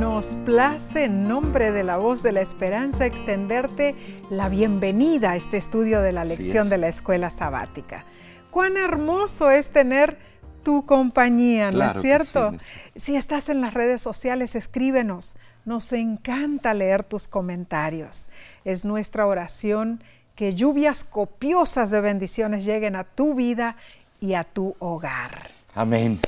[0.00, 3.94] Nos place en nombre de la voz de la esperanza extenderte
[4.30, 8.06] la bienvenida a este estudio de la lección de la escuela sabática.
[8.50, 10.16] Cuán hermoso es tener
[10.62, 12.54] tu compañía, ¿no es cierto?
[12.96, 15.34] Si estás en las redes sociales, escríbenos.
[15.66, 18.28] Nos encanta leer tus comentarios.
[18.64, 20.02] Es nuestra oración
[20.34, 23.76] que lluvias copiosas de bendiciones lleguen a tu vida
[24.18, 25.50] y a tu hogar.
[25.74, 26.18] Amén.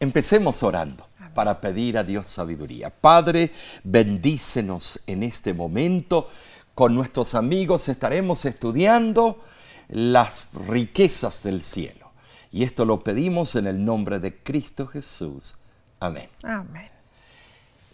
[0.00, 2.90] Empecemos orando para pedir a Dios sabiduría.
[2.90, 3.50] Padre,
[3.84, 6.28] bendícenos en este momento.
[6.74, 9.40] Con nuestros amigos estaremos estudiando
[9.88, 12.10] las riquezas del cielo.
[12.50, 15.56] Y esto lo pedimos en el nombre de Cristo Jesús.
[16.00, 16.28] Amén.
[16.42, 16.90] Amén.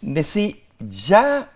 [0.01, 1.51] Nesí, ya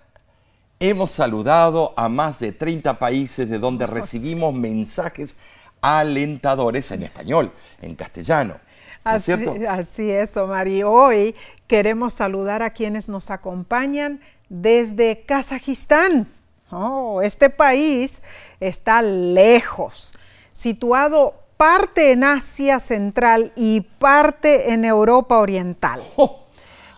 [0.80, 5.36] hemos saludado a más de 30 países de donde recibimos mensajes
[5.82, 8.60] alentadores en español, en castellano.
[9.04, 9.34] Así,
[9.68, 10.68] así, es, Omar.
[10.68, 11.36] Y hoy
[11.68, 16.28] queremos saludar a quienes nos acompañan desde Kazajistán.
[16.72, 18.22] Oh, este país
[18.60, 20.16] está lejos,
[20.52, 26.02] situado parte en Asia Central y parte en Europa Oriental.
[26.16, 26.40] Oh.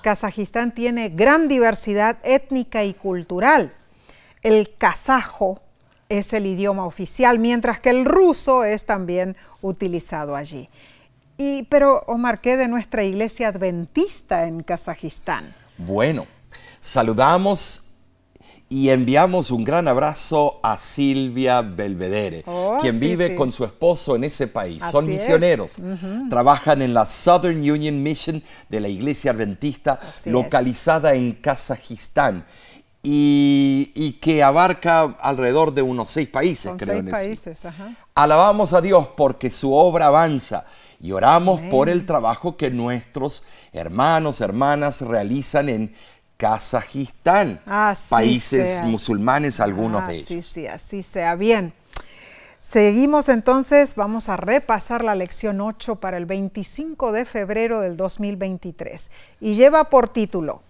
[0.02, 3.74] Kazajistán tiene gran diversidad étnica y cultural.
[4.44, 5.62] El kazajo
[6.10, 10.70] es el idioma oficial, mientras que el ruso es también utilizado allí.
[11.38, 15.44] Y, pero, Omar, ¿qué de nuestra iglesia adventista en Kazajistán?
[15.78, 16.28] Bueno,
[16.80, 17.86] saludamos
[18.70, 24.24] y enviamos un gran abrazo a Silvia Belvedere, oh, quien vive con su esposo en
[24.24, 24.82] ese país.
[24.92, 25.74] Son misioneros.
[26.30, 32.46] Trabajan en la Southern Union Mission de la Iglesia Adventista, localizada en Kazajistán.
[33.08, 37.02] Y, que abarca alrededor de unos seis países, creo.
[37.02, 37.92] Seis países, ajá.
[38.16, 40.66] Alabamos a Dios porque su obra avanza
[41.06, 45.94] y oramos por el trabajo que nuestros hermanos, hermanas realizan en
[46.36, 47.62] Kazajistán,
[48.10, 50.28] países musulmanes, algunos de ellos.
[50.28, 51.36] Sí, sí, así sea.
[51.36, 51.74] Bien.
[52.60, 59.12] Seguimos entonces, vamos a repasar la lección 8 para el 25 de febrero del 2023
[59.42, 60.64] y lleva por título,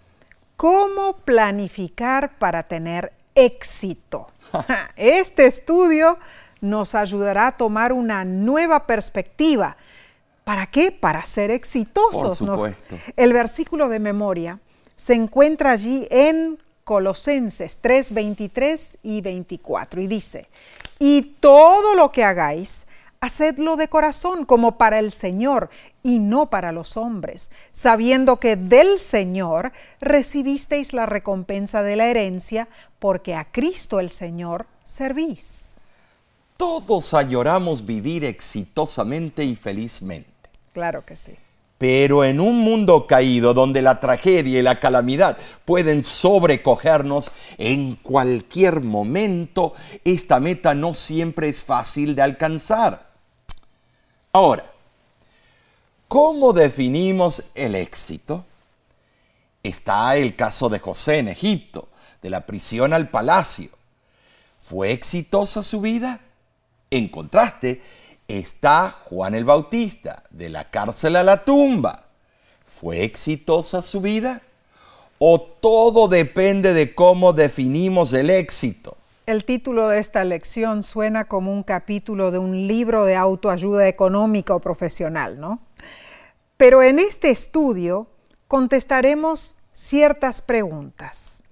[0.57, 4.27] ¿Cómo planificar para tener éxito?
[4.97, 6.17] Este estudio
[6.59, 9.77] nos ayudará a tomar una nueva perspectiva
[10.45, 10.91] ¿Para qué?
[10.91, 12.21] Para ser exitosos.
[12.21, 12.97] Por supuesto.
[13.17, 14.59] El versículo de memoria
[14.95, 20.47] se encuentra allí en Colosenses 3, 23 y 24 y dice,
[20.99, 22.85] y todo lo que hagáis,
[23.21, 25.71] hacedlo de corazón como para el Señor
[26.03, 32.67] y no para los hombres, sabiendo que del Señor recibisteis la recompensa de la herencia,
[32.99, 35.77] porque a Cristo el Señor servís.
[36.55, 40.34] Todos añoramos vivir exitosamente y felizmente.
[40.75, 41.31] Claro que sí.
[41.77, 48.83] Pero en un mundo caído donde la tragedia y la calamidad pueden sobrecogernos en cualquier
[48.83, 49.71] momento,
[50.03, 53.09] esta meta no siempre es fácil de alcanzar.
[54.33, 54.69] Ahora,
[56.09, 58.45] ¿cómo definimos el éxito?
[59.63, 61.87] Está el caso de José en Egipto,
[62.21, 63.69] de la prisión al palacio.
[64.59, 66.19] ¿Fue exitosa su vida?
[66.91, 67.81] En contraste,
[68.27, 72.05] está Juan el Bautista, de la cárcel a la tumba.
[72.65, 74.41] ¿Fue exitosa su vida?
[75.17, 78.97] ¿O todo depende de cómo definimos el éxito?
[79.25, 84.53] El título de esta lección suena como un capítulo de un libro de autoayuda económica
[84.53, 85.59] o profesional, ¿no?
[86.57, 88.07] Pero en este estudio
[88.47, 91.43] contestaremos ciertas preguntas.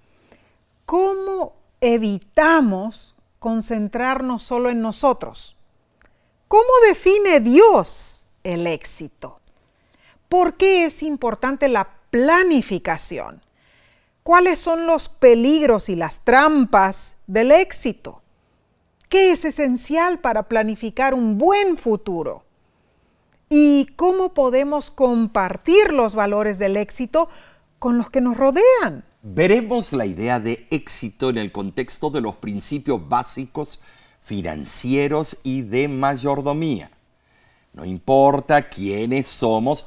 [0.86, 5.56] ¿Cómo evitamos concentrarnos solo en nosotros?
[6.54, 9.40] ¿Cómo define Dios el éxito?
[10.30, 13.42] ¿Por qué es importante la planificación?
[14.22, 18.22] ¿Cuáles son los peligros y las trampas del éxito?
[19.10, 22.44] ¿Qué es esencial para planificar un buen futuro?
[23.50, 27.30] ¿Y cómo podemos compartir los valores del éxito
[27.80, 29.04] con los que nos rodean?
[29.24, 33.80] Veremos la idea de éxito en el contexto de los principios básicos
[34.24, 36.90] financieros y de mayordomía.
[37.74, 39.86] No importa quiénes somos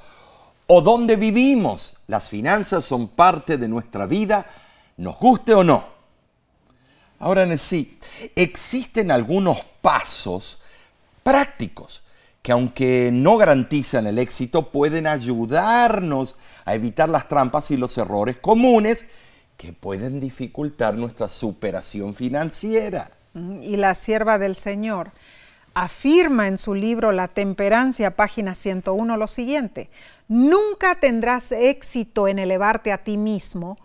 [0.67, 4.47] o dónde vivimos, las finanzas son parte de nuestra vida,
[4.97, 5.85] nos guste o no.
[7.19, 7.99] Ahora en sí,
[8.35, 10.59] existen algunos pasos
[11.23, 12.03] prácticos
[12.43, 18.37] que aunque no garantizan el éxito, pueden ayudarnos a evitar las trampas y los errores
[18.37, 19.07] comunes
[19.57, 23.11] que pueden dificultar nuestra superación financiera
[23.61, 25.11] y la sierva del Señor,
[25.75, 29.91] afirma en su libro La Temperancia, página 101, lo siguiente,
[30.27, 33.77] nunca tendrás éxito en elevarte a ti mismo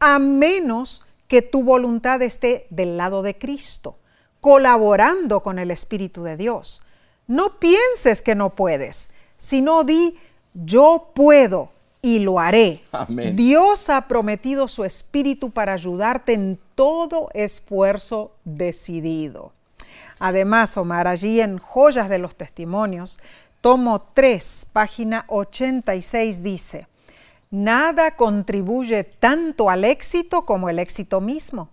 [0.00, 3.98] a menos que tu voluntad esté del lado de Cristo,
[4.40, 6.82] colaborando con el Espíritu de Dios.
[7.26, 10.18] No pienses que no puedes, sino di,
[10.52, 11.70] yo puedo
[12.06, 12.78] y lo haré.
[12.92, 13.34] Amén.
[13.34, 19.52] Dios ha prometido su Espíritu para ayudarte en todo esfuerzo decidido.
[20.20, 23.18] Además, Omar, allí en Joyas de los Testimonios,
[23.60, 26.86] tomo 3, página 86 dice,
[27.50, 31.70] Nada contribuye tanto al éxito como el éxito mismo.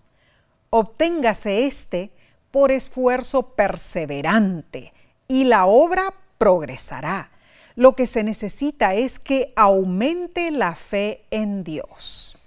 [0.72, 2.12] Obténgase este
[2.50, 4.94] por esfuerzo perseverante
[5.28, 7.33] y la obra progresará.
[7.76, 12.38] Lo que se necesita es que aumente la fe en Dios.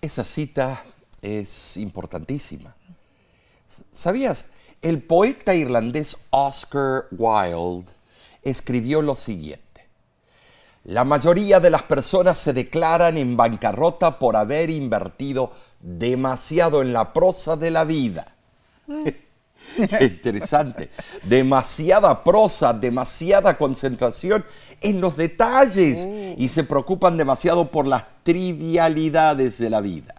[0.00, 0.82] Esa cita
[1.20, 2.74] es importantísima.
[3.92, 4.46] ¿Sabías?
[4.82, 7.90] El poeta irlandés Oscar Wilde
[8.42, 9.66] escribió lo siguiente.
[10.84, 15.50] La mayoría de las personas se declaran en bancarrota por haber invertido
[15.80, 18.32] demasiado en la prosa de la vida.
[20.00, 20.90] Interesante.
[21.22, 24.44] Demasiada prosa, demasiada concentración
[24.80, 26.06] en los detalles
[26.38, 30.14] y se preocupan demasiado por las trivialidades de la vida.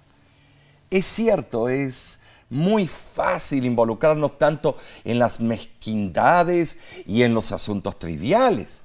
[0.89, 8.83] Es cierto, es muy fácil involucrarnos tanto en las mezquindades y en los asuntos triviales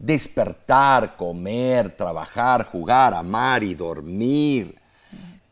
[0.00, 4.80] despertar, comer, trabajar, jugar, amar y dormir,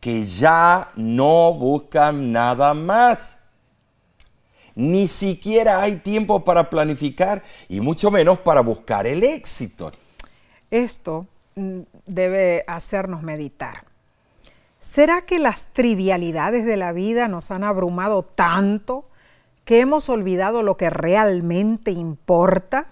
[0.00, 3.37] que ya no buscan nada más.
[4.78, 9.90] Ni siquiera hay tiempo para planificar y mucho menos para buscar el éxito.
[10.70, 11.26] Esto
[11.56, 13.86] mm, debe hacernos meditar.
[14.78, 19.08] ¿Será que las trivialidades de la vida nos han abrumado tanto
[19.64, 22.86] que hemos olvidado lo que realmente importa?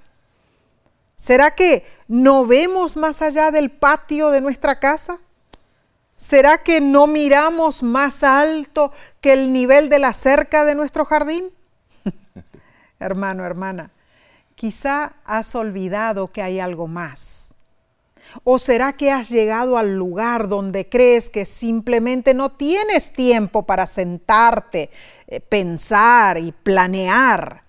[1.14, 5.18] ¿Será que no vemos más allá del patio de nuestra casa?
[6.16, 8.90] ¿Será que no miramos más alto
[9.20, 11.52] que el nivel de la cerca de nuestro jardín?
[12.98, 13.90] Hermano, hermana,
[14.54, 17.54] quizá has olvidado que hay algo más.
[18.42, 23.86] ¿O será que has llegado al lugar donde crees que simplemente no tienes tiempo para
[23.86, 24.90] sentarte,
[25.28, 27.66] eh, pensar y planear?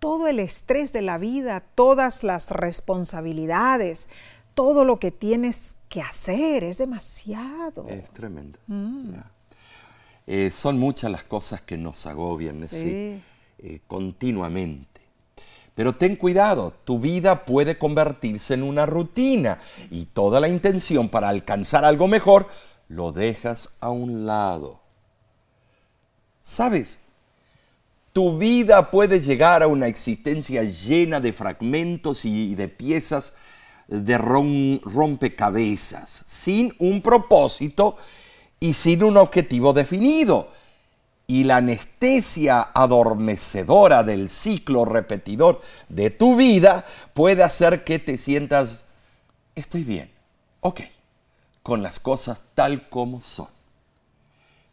[0.00, 4.08] todo el estrés de la vida, todas las responsabilidades,
[4.54, 7.86] todo lo que tienes que hacer, es demasiado.
[7.86, 8.58] Es tremendo.
[8.66, 9.12] Mm.
[10.26, 12.60] Eh, son muchas las cosas que nos agobian
[13.62, 14.88] eh, continuamente.
[15.74, 19.58] Pero ten cuidado, tu vida puede convertirse en una rutina
[19.90, 22.48] y toda la intención para alcanzar algo mejor
[22.88, 24.80] lo dejas a un lado.
[26.42, 26.98] ¿Sabes?
[28.12, 33.34] Tu vida puede llegar a una existencia llena de fragmentos y de piezas
[33.86, 37.96] de rompecabezas, sin un propósito
[38.58, 40.48] y sin un objetivo definido.
[41.30, 46.84] Y la anestesia adormecedora del ciclo repetidor de tu vida
[47.14, 48.82] puede hacer que te sientas,
[49.54, 50.10] estoy bien,
[50.58, 50.80] ok,
[51.62, 53.46] con las cosas tal como son.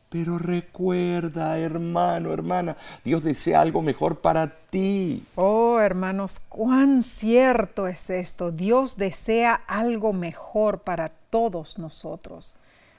[0.10, 5.28] Pero recuerda, hermano, hermana, Dios desea algo mejor para ti.
[5.36, 8.50] Oh, hermanos, cuán cierto es esto.
[8.50, 12.56] Dios desea algo mejor para todos nosotros.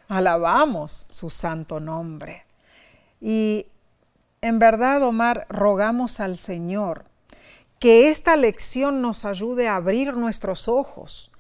[0.06, 2.47] Alabamos su santo nombre.
[3.20, 3.66] Y
[4.40, 7.04] en verdad, Omar, rogamos al Señor
[7.78, 11.30] que esta lección nos ayude a abrir nuestros ojos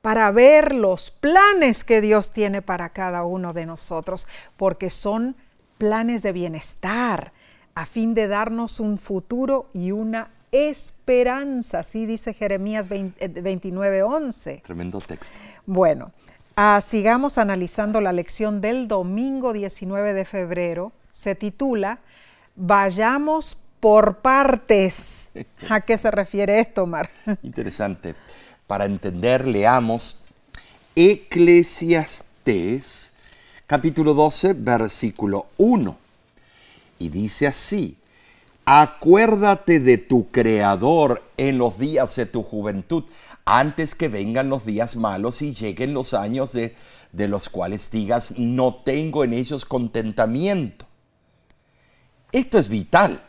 [0.00, 4.26] para ver los planes que Dios tiene para cada uno de nosotros,
[4.56, 5.34] porque son
[5.78, 7.32] planes de bienestar,
[7.74, 14.50] a fin de darnos un futuro y una esperanza, así dice Jeremías 29:11.
[14.50, 15.38] Eh, Tremendo texto.
[15.66, 16.12] Bueno,
[16.54, 20.92] ah, sigamos analizando la lección del domingo 19 de febrero.
[21.14, 22.00] Se titula
[22.56, 25.30] Vayamos por partes.
[25.70, 27.08] ¿A qué se refiere esto, Mar?
[27.42, 28.14] Interesante
[28.66, 30.16] para entender, leamos
[30.96, 32.24] Eclesiastés
[33.66, 35.96] capítulo 12, versículo 1.
[36.98, 37.96] Y dice así,
[38.64, 43.04] acuérdate de tu Creador en los días de tu juventud,
[43.44, 46.74] antes que vengan los días malos y lleguen los años de,
[47.12, 50.86] de los cuales digas, no tengo en ellos contentamiento.
[52.34, 53.22] Esto es vital.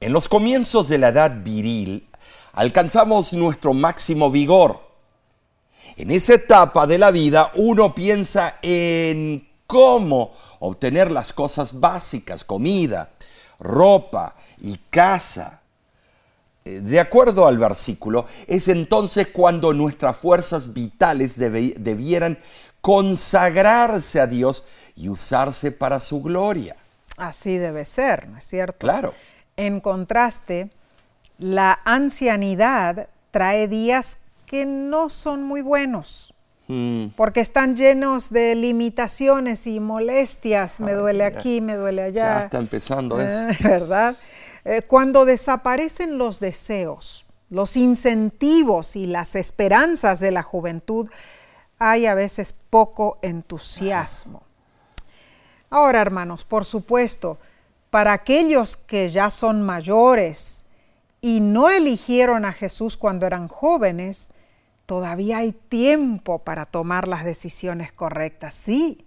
[0.00, 2.06] En los comienzos de la edad viril
[2.52, 4.82] alcanzamos nuestro máximo vigor.
[5.96, 13.12] En esa etapa de la vida uno piensa en cómo obtener las cosas básicas, comida,
[13.58, 15.62] ropa y casa.
[16.66, 22.38] Eh, de acuerdo al versículo, es entonces cuando nuestras fuerzas vitales debieran
[22.82, 24.64] consagrarse a Dios
[24.96, 26.76] y usarse para su gloria.
[27.16, 28.78] Así debe ser, ¿no es cierto?
[28.78, 29.14] Claro.
[29.56, 30.68] En contraste,
[31.38, 36.32] la ancianidad trae días que no son muy buenos.
[36.68, 40.80] Mm, Porque están llenos de limitaciones y molestias.
[40.80, 42.38] Me Ay, duele ya- aquí, me duele allá.
[42.38, 43.48] Ya está empezando eso.
[43.48, 44.16] Eh, ¿Verdad?
[44.64, 51.08] Eh, cuando desaparecen los deseos, los incentivos y las esperanzas de la juventud,
[51.78, 54.42] hay a veces poco entusiasmo.
[55.70, 57.38] Ahora, hermanos, por supuesto,
[57.90, 60.66] para aquellos que ya son mayores
[61.20, 64.32] y no eligieron a Jesús cuando eran jóvenes,
[64.86, 68.54] todavía hay tiempo para tomar las decisiones correctas.
[68.54, 69.06] Sí,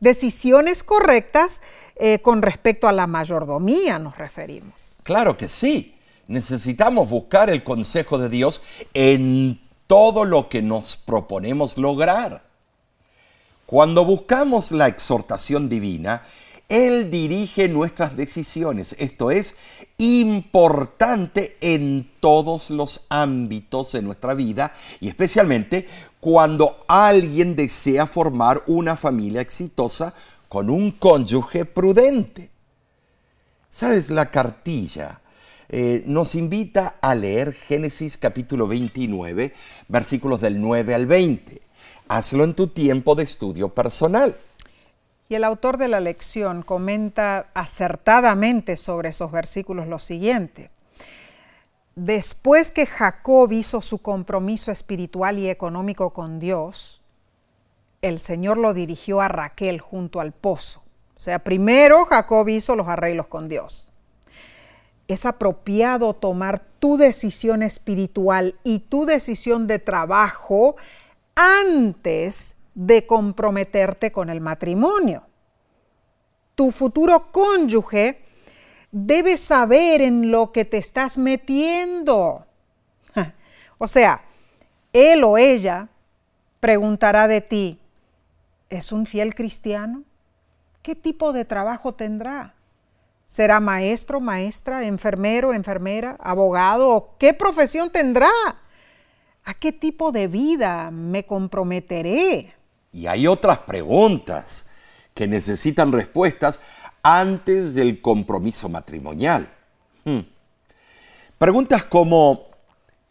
[0.00, 1.60] decisiones correctas
[1.96, 4.98] eh, con respecto a la mayordomía nos referimos.
[5.02, 5.92] Claro que sí.
[6.28, 8.60] Necesitamos buscar el consejo de Dios
[8.94, 12.42] en todo lo que nos proponemos lograr.
[13.66, 16.22] Cuando buscamos la exhortación divina,
[16.68, 18.94] Él dirige nuestras decisiones.
[19.00, 19.56] Esto es
[19.98, 25.88] importante en todos los ámbitos de nuestra vida y especialmente
[26.20, 30.14] cuando alguien desea formar una familia exitosa
[30.48, 32.50] con un cónyuge prudente.
[33.68, 34.10] ¿Sabes?
[34.10, 35.20] La cartilla
[35.68, 39.52] eh, nos invita a leer Génesis capítulo 29,
[39.88, 41.65] versículos del 9 al 20.
[42.08, 44.36] Hazlo en tu tiempo de estudio personal.
[45.28, 50.70] Y el autor de la lección comenta acertadamente sobre esos versículos lo siguiente.
[51.96, 57.02] Después que Jacob hizo su compromiso espiritual y económico con Dios,
[58.02, 60.82] el Señor lo dirigió a Raquel junto al pozo.
[61.16, 63.90] O sea, primero Jacob hizo los arreglos con Dios.
[65.08, 70.76] Es apropiado tomar tu decisión espiritual y tu decisión de trabajo
[71.36, 75.22] antes de comprometerte con el matrimonio.
[76.54, 78.24] Tu futuro cónyuge
[78.90, 82.46] debe saber en lo que te estás metiendo.
[83.78, 84.22] O sea,
[84.94, 85.88] él o ella
[86.60, 87.78] preguntará de ti,
[88.70, 90.04] ¿es un fiel cristiano?
[90.80, 92.54] ¿Qué tipo de trabajo tendrá?
[93.26, 96.88] ¿Será maestro, maestra, enfermero, enfermera, abogado?
[96.88, 98.30] ¿O qué profesión tendrá?
[99.46, 102.52] ¿A qué tipo de vida me comprometeré?
[102.92, 104.66] Y hay otras preguntas
[105.14, 106.58] que necesitan respuestas
[107.00, 109.48] antes del compromiso matrimonial.
[110.04, 110.22] Hmm.
[111.38, 112.48] Preguntas como,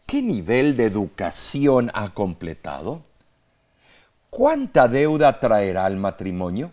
[0.06, 3.02] ¿qué nivel de educación ha completado?
[4.28, 6.70] ¿Cuánta deuda traerá el matrimonio?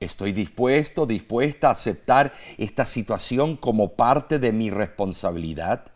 [0.00, 5.92] ¿Estoy dispuesto, dispuesta a aceptar esta situación como parte de mi responsabilidad?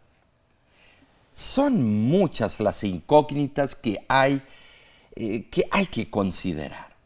[1.37, 4.40] Son muchas las incógnitas que hay,
[5.14, 6.97] eh, que, hay que considerar.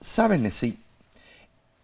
[0.00, 0.78] ¿Saben así?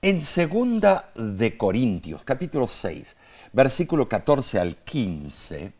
[0.01, 3.15] En segunda de Corintios, capítulo 6,
[3.53, 5.75] versículo 14 al 15,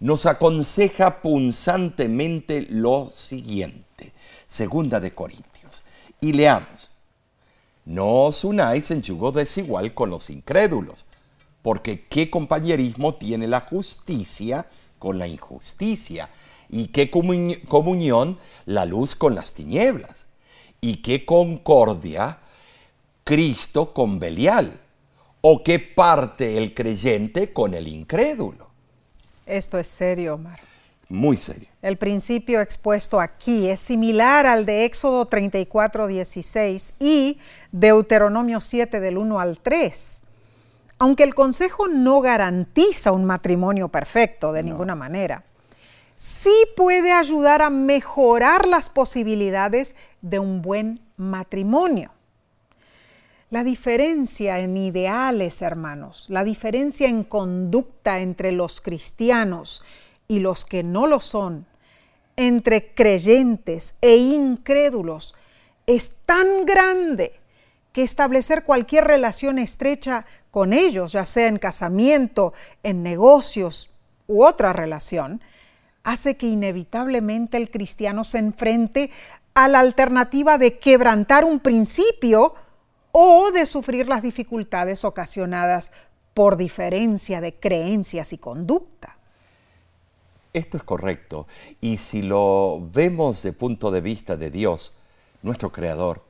[0.00, 4.12] nos aconseja punzantemente lo siguiente.
[4.46, 5.80] Segunda de Corintios.
[6.20, 6.90] Y leamos.
[7.86, 11.06] No os unáis en yugo desigual con los incrédulos,
[11.66, 14.68] porque qué compañerismo tiene la justicia
[15.00, 16.30] con la injusticia,
[16.68, 20.28] y qué comu- comunión la luz con las tinieblas,
[20.80, 22.38] y qué concordia
[23.24, 24.78] Cristo con Belial,
[25.40, 28.70] o qué parte el creyente con el incrédulo.
[29.44, 30.60] Esto es serio, Omar.
[31.08, 31.66] Muy serio.
[31.82, 37.40] El principio expuesto aquí es similar al de Éxodo 34, 16 y
[37.72, 40.22] Deuteronomio 7 del 1 al 3.
[40.98, 45.44] Aunque el consejo no garantiza un matrimonio perfecto de ninguna manera,
[46.14, 52.12] sí puede ayudar a mejorar las posibilidades de un buen matrimonio.
[53.50, 59.84] La diferencia en ideales, hermanos, la diferencia en conducta entre los cristianos
[60.26, 61.66] y los que no lo son,
[62.36, 65.34] entre creyentes e incrédulos,
[65.86, 67.38] es tan grande
[67.96, 73.88] que establecer cualquier relación estrecha con ellos, ya sea en casamiento, en negocios
[74.26, 75.40] u otra relación,
[76.04, 79.10] hace que inevitablemente el cristiano se enfrente
[79.54, 82.52] a la alternativa de quebrantar un principio
[83.12, 85.90] o de sufrir las dificultades ocasionadas
[86.34, 89.16] por diferencia de creencias y conducta.
[90.52, 91.46] Esto es correcto.
[91.80, 94.92] Y si lo vemos de punto de vista de Dios,
[95.40, 96.25] nuestro Creador,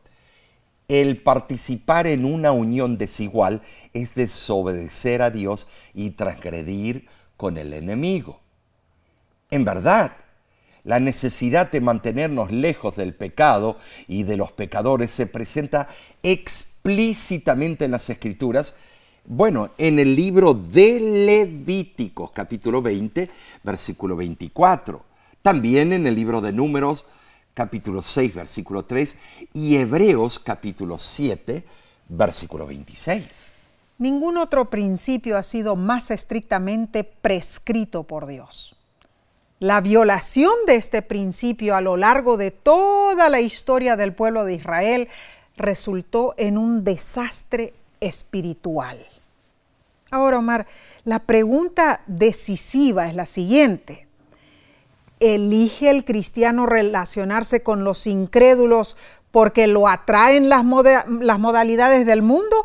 [0.88, 3.62] el participar en una unión desigual
[3.92, 8.40] es desobedecer a Dios y transgredir con el enemigo.
[9.50, 10.12] En verdad,
[10.86, 13.76] La necesidad de mantenernos lejos del pecado
[14.06, 15.88] y de los pecadores se presenta
[16.22, 18.76] explícitamente en las Escrituras.
[19.24, 23.28] Bueno, en el libro de Levíticos, capítulo 20,
[23.64, 25.04] versículo 24.
[25.42, 27.04] También en el libro de Números,
[27.56, 29.16] capítulo 6, versículo 3.
[29.54, 31.64] Y Hebreos, capítulo 7,
[32.10, 33.46] versículo 26.
[33.96, 38.76] Ningún otro principio ha sido más estrictamente prescrito por Dios.
[39.58, 44.52] La violación de este principio a lo largo de toda la historia del pueblo de
[44.52, 45.08] Israel
[45.56, 48.98] resultó en un desastre espiritual.
[50.10, 50.66] Ahora, Omar,
[51.04, 54.05] la pregunta decisiva es la siguiente.
[55.20, 58.96] ¿Elige el cristiano relacionarse con los incrédulos
[59.36, 60.64] porque lo atraen las,
[61.20, 62.56] las, modalidades del mundo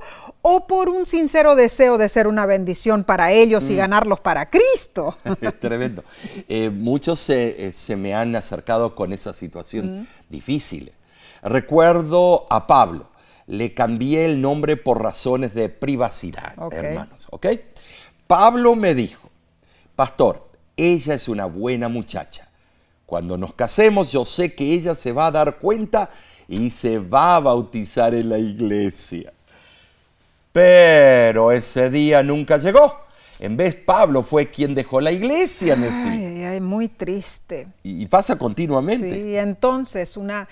[0.42, 3.78] o por un sincero deseo de ser una bendición para ellos y mm.
[3.78, 5.18] ganarlos para Cristo.
[5.60, 6.04] Tremendo.
[6.48, 10.08] Eh, muchos eh, se, me han acercado con esa situación mm.
[10.30, 10.94] difícil.
[11.44, 13.08] Recuerdo a Pablo,
[13.48, 17.28] le cambié el nombre por razones de privacidad, hermanos.
[17.32, 17.48] ¿ok?
[18.28, 19.30] Pablo me dijo,
[19.98, 22.48] pastor, ella es una buena muchacha.
[23.06, 26.10] Cuando nos casemos yo sé que ella se va a dar cuenta
[26.48, 29.34] y se va a bautizar en la iglesia.
[30.52, 33.02] Pero ese día nunca llegó.
[33.40, 37.68] En vez Pablo fue quien dejó la iglesia, Ay, ay, muy triste.
[37.82, 39.24] Y, pasa continuamente.
[39.24, 40.48] Sí, entonces una,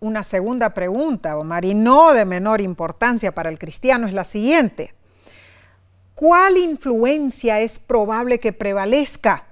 [0.00, 4.92] una segunda pregunta, Omar, y no de menor importancia para el cristiano, es la siguiente.
[6.16, 9.44] ¿Cuál influencia es probable que prevalezca?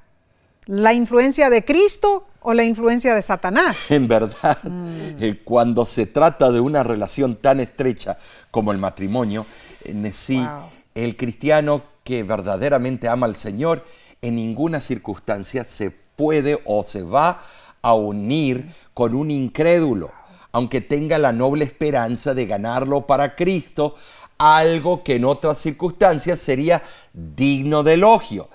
[0.66, 3.76] ¿La influencia de Cristo o la influencia de Satanás.
[3.90, 5.22] En verdad, mm.
[5.22, 8.18] eh, cuando se trata de una relación tan estrecha
[8.50, 9.44] como el matrimonio,
[9.84, 10.46] en sí,
[10.94, 13.84] el cristiano que verdaderamente ama al Señor,
[14.22, 17.42] en ninguna circunstancia se puede o se va
[17.82, 20.12] a unir con un incrédulo,
[20.52, 23.94] aunque tenga la noble esperanza de ganarlo para Cristo,
[24.36, 28.48] algo que en otras circunstancias sería digno de elogio.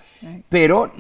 [0.50, 0.92] Pero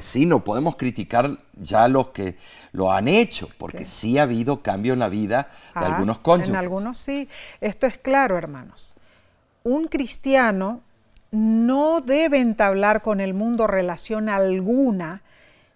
[0.00, 2.36] sí, no podemos criticar ya los que
[2.72, 6.50] lo han hecho, porque sí ha habido cambio en la vida de ah, algunos cónyuges.
[6.50, 7.28] En algunos sí.
[7.60, 8.96] Esto es claro, hermanos.
[9.62, 10.80] Un cristiano
[11.30, 15.22] no debe entablar con el mundo relación alguna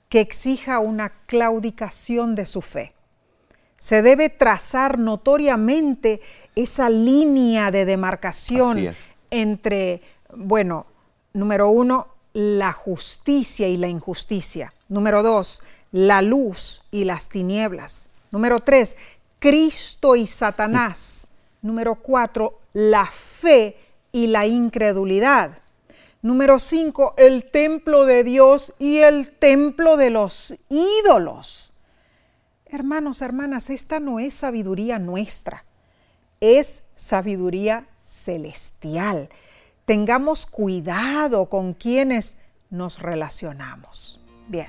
[0.08, 2.94] que exija una claudicación de su fe.
[3.78, 6.20] Se debe trazar notoriamente
[6.54, 8.92] esa línea de demarcación
[9.30, 10.02] entre,
[10.34, 10.86] bueno,
[11.32, 14.72] número uno, la justicia y la injusticia.
[14.88, 15.62] Número dos,
[15.92, 18.08] la luz y las tinieblas.
[18.30, 18.96] Número tres,
[19.38, 21.26] Cristo y Satanás.
[21.62, 23.76] Número cuatro, la fe
[24.12, 25.58] y la incredulidad.
[26.22, 31.72] Número cinco, el templo de Dios y el templo de los ídolos.
[32.66, 35.64] Hermanos, hermanas, esta no es sabiduría nuestra,
[36.40, 39.28] es sabiduría celestial.
[39.90, 42.38] Tengamos cuidado con quienes
[42.70, 44.24] nos relacionamos.
[44.46, 44.68] Bien,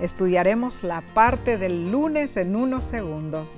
[0.00, 3.50] estudiaremos la parte del lunes en unos segundos.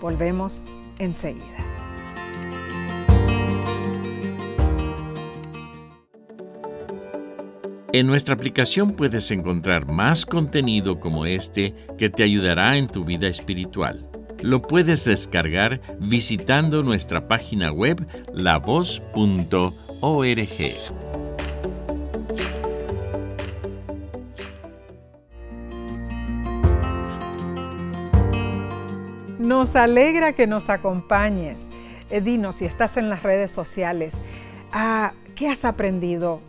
[0.00, 0.66] Volvemos
[1.00, 1.56] enseguida.
[7.92, 13.26] En nuestra aplicación puedes encontrar más contenido como este que te ayudará en tu vida
[13.26, 14.08] espiritual.
[14.42, 19.89] Lo puedes descargar visitando nuestra página web lavoz.org.
[29.38, 31.66] Nos alegra que nos acompañes.
[32.10, 34.14] Eh, dinos si estás en las redes sociales.
[34.72, 36.40] Ah, ¿Qué has aprendido?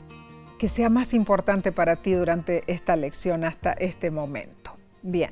[0.62, 4.78] que sea más importante para ti durante esta lección hasta este momento.
[5.02, 5.32] Bien,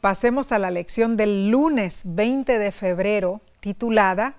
[0.00, 4.34] pasemos a la lección del lunes 20 de febrero titulada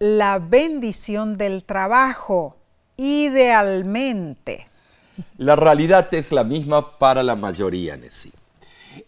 [0.00, 2.56] La bendición del trabajo,
[2.96, 4.68] idealmente.
[5.38, 8.32] La realidad es la misma para la mayoría, Nessie.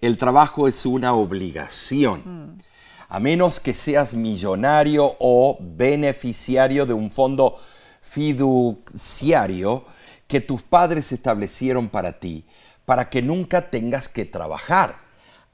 [0.01, 2.61] El trabajo es una obligación.
[3.09, 7.57] A menos que seas millonario o beneficiario de un fondo
[8.01, 9.85] fiduciario,
[10.27, 12.45] que tus padres establecieron para ti,
[12.85, 14.97] para que nunca tengas que trabajar,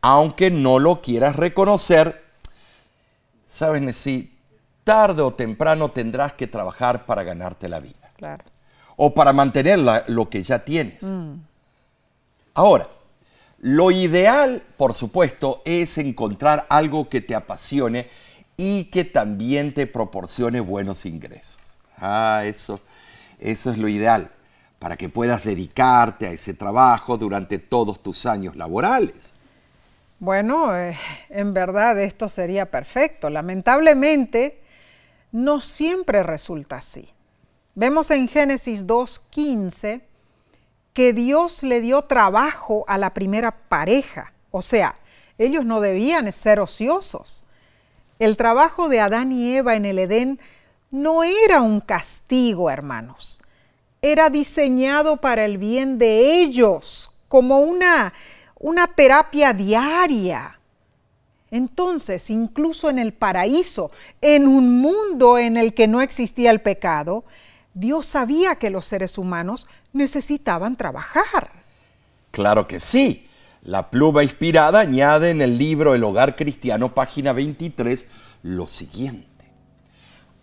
[0.01, 2.25] aunque no lo quieras reconocer.
[3.47, 4.36] Sabes, si
[4.87, 8.09] tarde o temprano tendrás que trabajar para ganarte la vida.
[8.17, 8.45] Claro.
[8.95, 11.03] O para mantener lo que ya tienes.
[11.03, 11.41] Mm.
[12.55, 12.89] Ahora,
[13.59, 18.09] lo ideal, por supuesto, es encontrar algo que te apasione
[18.57, 21.59] y que también te proporcione buenos ingresos.
[21.99, 22.79] Ah, eso,
[23.41, 24.31] eso es lo ideal
[24.79, 29.33] para que puedas dedicarte a ese trabajo durante todos tus años laborales.
[30.21, 30.97] Bueno, eh,
[31.29, 33.29] en verdad esto sería perfecto.
[33.31, 34.63] Lamentablemente,
[35.33, 37.13] no siempre resulta así.
[37.75, 40.03] Vemos en Génesis 2.15
[40.95, 44.33] que Dios le dio trabajo a la primera pareja.
[44.51, 44.97] O sea,
[45.37, 47.45] ellos no debían ser ociosos.
[48.19, 50.41] El trabajo de Adán y Eva en el Edén
[50.91, 53.43] no era un castigo, hermanos.
[54.01, 58.15] Era diseñado para el bien de ellos, como una,
[58.59, 60.59] una terapia diaria.
[61.57, 63.91] Entonces, incluso en el paraíso,
[64.21, 67.25] en un mundo en el que no existía el pecado,
[67.73, 71.51] Dios sabía que los seres humanos necesitaban trabajar.
[72.31, 73.27] Claro que sí.
[73.63, 78.07] La pluma inspirada añade en el libro El Hogar Cristiano, página 23,
[78.43, 79.47] lo siguiente.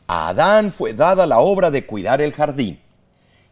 [0.08, 2.82] A Adán fue dada la obra de cuidar el jardín.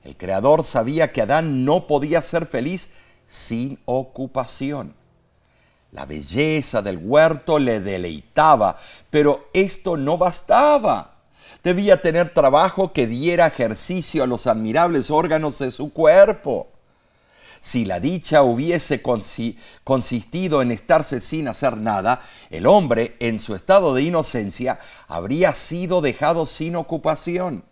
[0.04, 2.90] El Creador sabía que Adán no podía ser feliz
[3.28, 4.96] sin ocupación.
[5.92, 8.78] La belleza del huerto le deleitaba,
[9.10, 11.16] pero esto no bastaba.
[11.64, 16.70] Debía tener trabajo que diera ejercicio a los admirables órganos de su cuerpo.
[17.60, 23.94] Si la dicha hubiese consistido en estarse sin hacer nada, el hombre, en su estado
[23.94, 27.64] de inocencia, habría sido dejado sin ocupación.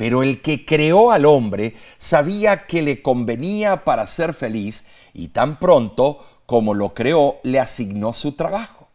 [0.00, 5.58] Pero el que creó al hombre sabía que le convenía para ser feliz y tan
[5.58, 8.88] pronto como lo creó le asignó su trabajo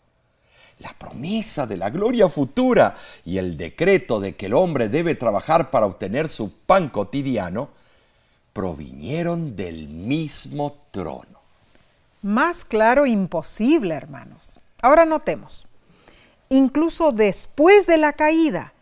[0.80, 5.70] la promesa de la gloria futura y el decreto de que el hombre debe trabajar
[5.70, 7.70] para obtener su pan cotidiano,
[8.52, 11.40] provinieron del mismo trono.
[12.24, 14.60] Más claro imposible, hermanos.
[14.82, 15.66] Ahora notemos,
[16.50, 18.74] incluso después de la caída,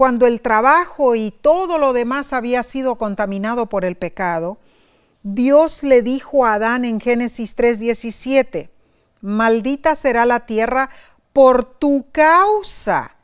[0.00, 4.56] cuando el trabajo y todo lo demás había sido contaminado por el pecado,
[5.22, 8.70] Dios le dijo a Adán en Génesis 3:17,
[9.20, 10.88] maldita será la tierra
[11.34, 13.14] por tu causa.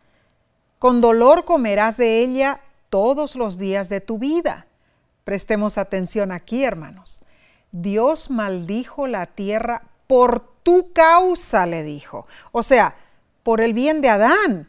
[0.78, 2.60] Con dolor comerás de ella
[2.90, 4.66] todos los días de tu vida.
[5.24, 7.22] Prestemos atención aquí, hermanos.
[7.72, 12.26] Dios maldijo la tierra por tu causa, le dijo.
[12.52, 12.96] O sea,
[13.42, 14.68] por el bien de Adán,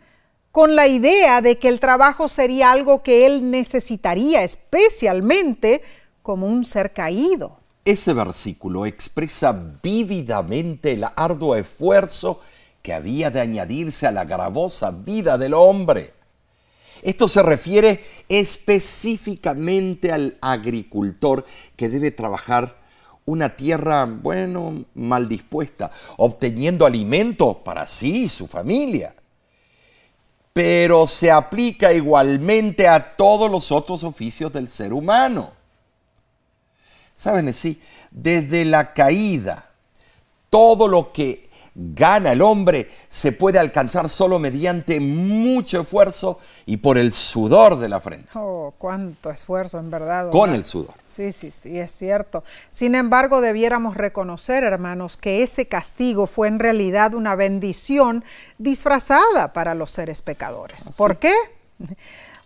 [0.57, 5.83] con la idea de que el trabajo sería algo que él necesitaría, especialmente
[6.23, 7.59] como un ser caído.
[7.85, 9.51] Ese versículo expresa
[9.83, 12.41] vívidamente el arduo esfuerzo
[12.81, 16.15] que había de añadirse a la gravosa vida del hombre.
[17.03, 22.79] Esto se refiere específicamente al agricultor que debe trabajar
[23.25, 29.13] una tierra, bueno, mal dispuesta, obteniendo alimento para sí y su familia.
[30.57, 35.51] Pero se aplica igualmente a todos los otros oficios del ser humano.
[37.13, 37.53] ¿Saben?
[37.53, 39.69] Sí, desde la caída,
[40.49, 41.46] todo lo que
[41.79, 47.87] gana el hombre se puede alcanzar solo mediante mucho esfuerzo y por el sudor de
[47.87, 48.29] la frente.
[48.33, 50.31] Oh, cuánto esfuerzo en verdad.
[50.31, 50.95] Con el sudor.
[51.05, 52.43] Sí, sí, sí, es cierto.
[52.71, 58.23] Sin embargo, debiéramos reconocer, hermanos, que ese castigo fue en realidad una bendición
[58.57, 60.89] disfrazada para los seres pecadores.
[60.97, 61.33] ¿Por qué?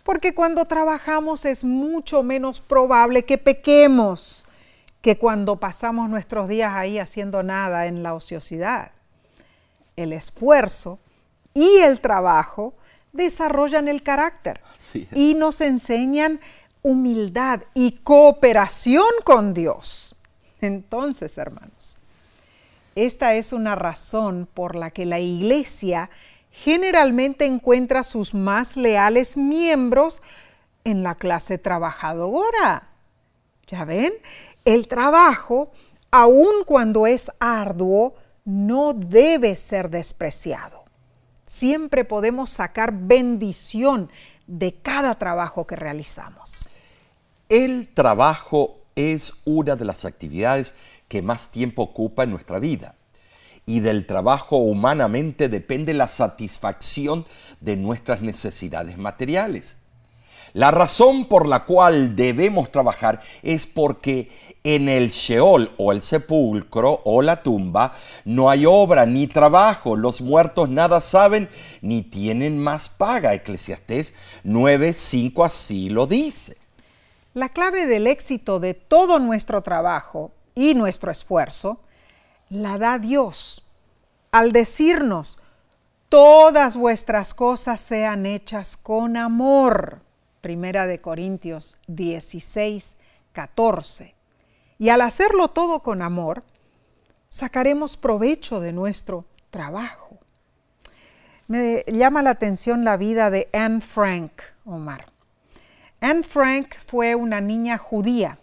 [0.04, 4.46] Porque cuando trabajamos es mucho menos probable que pequemos
[5.00, 8.92] que cuando pasamos nuestros días ahí haciendo nada en la ociosidad
[9.96, 10.98] el esfuerzo
[11.54, 12.74] y el trabajo
[13.12, 14.60] desarrollan el carácter
[15.14, 16.40] y nos enseñan
[16.82, 20.16] humildad y cooperación con Dios.
[20.60, 21.98] Entonces, hermanos,
[22.94, 26.10] esta es una razón por la que la iglesia
[26.50, 30.22] generalmente encuentra sus más leales miembros
[30.84, 32.88] en la clase trabajadora.
[33.66, 34.12] ¿Ya ven?
[34.64, 35.72] El trabajo,
[36.10, 40.84] aun cuando es arduo, no debe ser despreciado.
[41.46, 44.10] Siempre podemos sacar bendición
[44.46, 46.68] de cada trabajo que realizamos.
[47.48, 50.74] El trabajo es una de las actividades
[51.08, 52.94] que más tiempo ocupa en nuestra vida.
[53.64, 57.26] Y del trabajo humanamente depende la satisfacción
[57.60, 59.76] de nuestras necesidades materiales.
[60.54, 64.30] La razón por la cual debemos trabajar es porque
[64.64, 70.20] en el Sheol o el sepulcro o la tumba no hay obra ni trabajo, los
[70.20, 71.48] muertos nada saben
[71.80, 73.34] ni tienen más paga.
[73.34, 76.56] Eclesiastés 9:5 así lo dice.
[77.34, 81.80] La clave del éxito de todo nuestro trabajo y nuestro esfuerzo
[82.50, 83.62] la da Dios
[84.32, 85.38] al decirnos,
[86.08, 90.00] todas vuestras cosas sean hechas con amor.
[90.42, 92.96] Primera de Corintios 16,
[93.32, 94.14] 14.
[94.78, 96.42] Y al hacerlo todo con amor,
[97.28, 100.18] sacaremos provecho de nuestro trabajo.
[101.46, 104.32] Me llama la atención la vida de Anne Frank,
[104.64, 105.06] Omar.
[106.00, 108.38] Anne Frank fue una niña judía,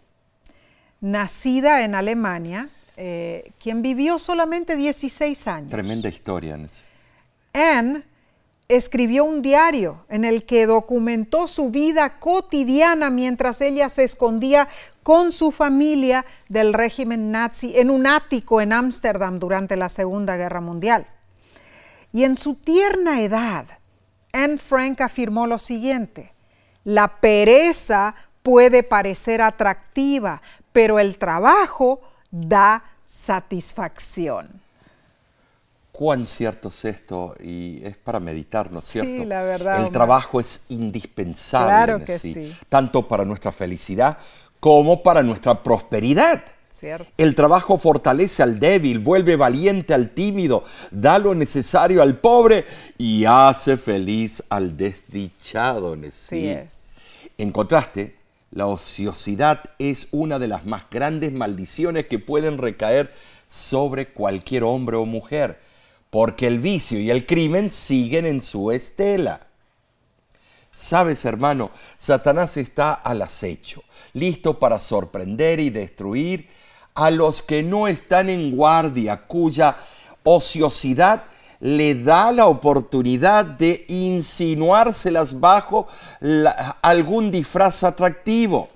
[1.01, 5.69] nacida en Alemania, eh, quien vivió solamente 16 años.
[5.69, 6.57] Tremenda historia.
[7.53, 8.03] Anne
[8.69, 14.69] escribió un diario en el que documentó su vida cotidiana mientras ella se escondía
[15.01, 20.61] con su familia del régimen nazi en un ático en Ámsterdam durante la Segunda Guerra
[20.61, 21.07] Mundial.
[22.13, 23.65] Y en su tierna edad,
[24.31, 26.33] Anne Frank afirmó lo siguiente,
[26.83, 34.61] la pereza puede parecer atractiva, pero el trabajo da satisfacción.
[35.99, 39.11] Cuán cierto es esto y es para meditar, ¿no es cierto?
[39.11, 39.83] Sí, la verdad.
[39.83, 41.67] El trabajo es indispensable.
[41.67, 42.55] Claro que sí.
[42.69, 44.17] Tanto para nuestra felicidad
[44.61, 46.41] como para nuestra prosperidad.
[46.69, 47.05] Cierto.
[47.17, 52.65] El trabajo fortalece al débil, vuelve valiente al tímido, da lo necesario al pobre
[52.97, 55.97] y hace feliz al desdichado.
[56.13, 56.77] Sí es.
[57.37, 58.15] En contraste,
[58.51, 63.11] la ociosidad es una de las más grandes maldiciones que pueden recaer
[63.49, 65.59] sobre cualquier hombre o mujer,
[66.09, 69.47] porque el vicio y el crimen siguen en su estela.
[70.71, 76.47] Sabes, hermano, Satanás está al acecho, listo para sorprender y destruir
[76.93, 79.77] a los que no están en guardia, cuya
[80.23, 81.25] ociosidad
[81.59, 85.87] le da la oportunidad de insinuárselas bajo
[86.81, 88.69] algún disfraz atractivo.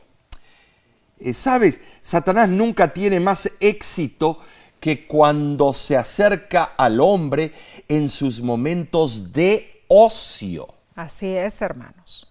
[1.19, 4.39] Eh, Sabes, Satanás nunca tiene más éxito
[4.83, 7.53] que cuando se acerca al hombre
[7.87, 10.67] en sus momentos de ocio.
[10.93, 12.29] Así es, hermanos.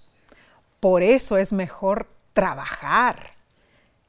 [0.79, 3.37] Por eso es mejor trabajar.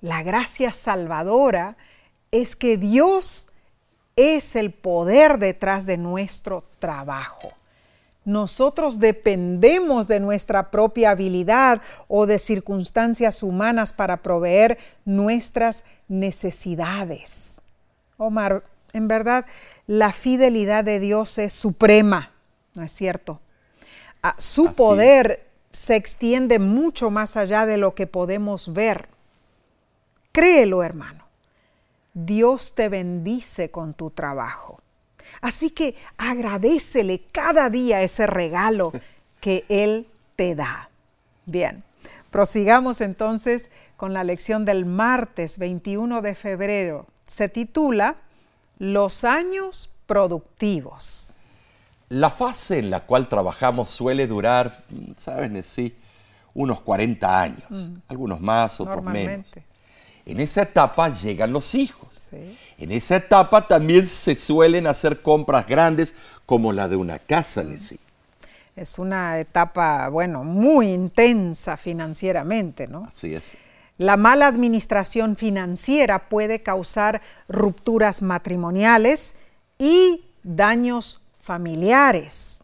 [0.01, 1.77] La gracia salvadora
[2.31, 3.47] es que Dios
[4.17, 7.53] es el poder detrás de nuestro trabajo.
[8.25, 17.52] Nosotros dependemos de nuestra propia habilidad o de circunstancias humanas para proveer nuestras necesidades.
[18.23, 19.45] Omar, en verdad,
[19.87, 22.31] la fidelidad de Dios es suprema,
[22.75, 23.39] ¿no es cierto?
[24.21, 29.09] Ah, su Así poder se extiende mucho más allá de lo que podemos ver.
[30.31, 31.25] Créelo, hermano.
[32.13, 34.79] Dios te bendice con tu trabajo.
[35.41, 38.93] Así que agradecele cada día ese regalo
[39.41, 40.89] que Él te da.
[41.45, 41.83] Bien,
[42.29, 47.07] prosigamos entonces con la lección del martes 21 de febrero.
[47.27, 48.15] Se titula
[48.79, 51.33] Los años productivos.
[52.09, 54.83] La fase en la cual trabajamos suele durar,
[55.15, 55.61] ¿saben?
[55.63, 55.95] Sí,
[56.53, 59.47] unos 40 años, algunos más, otros menos.
[60.25, 62.21] En esa etapa llegan los hijos.
[62.29, 62.57] Sí.
[62.77, 66.13] En esa etapa también se suelen hacer compras grandes
[66.45, 67.99] como la de una casa, Leslie.
[68.75, 73.05] Es una etapa, bueno, muy intensa financieramente, ¿no?
[73.05, 73.51] Así es.
[73.97, 79.35] La mala administración financiera puede causar rupturas matrimoniales
[79.77, 82.63] y daños familiares.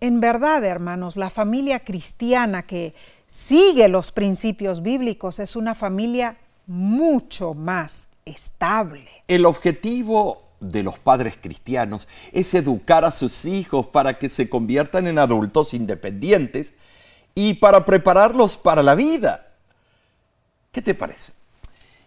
[0.00, 2.94] En verdad, hermanos, la familia cristiana que
[3.26, 9.08] sigue los principios bíblicos es una familia mucho más estable.
[9.26, 15.06] El objetivo de los padres cristianos es educar a sus hijos para que se conviertan
[15.06, 16.72] en adultos independientes
[17.34, 19.47] y para prepararlos para la vida.
[20.72, 21.32] ¿Qué te parece?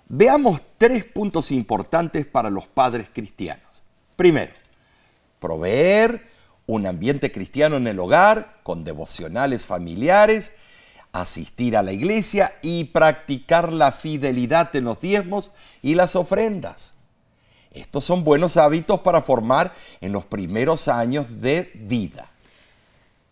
[0.08, 3.84] Veamos tres puntos importantes para los padres cristianos.
[4.16, 4.52] Primero,
[5.40, 6.30] proveer
[6.68, 10.54] un ambiente cristiano en el hogar con devocionales familiares,
[11.12, 16.94] asistir a la iglesia y practicar la fidelidad en los diezmos y las ofrendas.
[17.72, 22.30] Estos son buenos hábitos para formar en los primeros años de vida.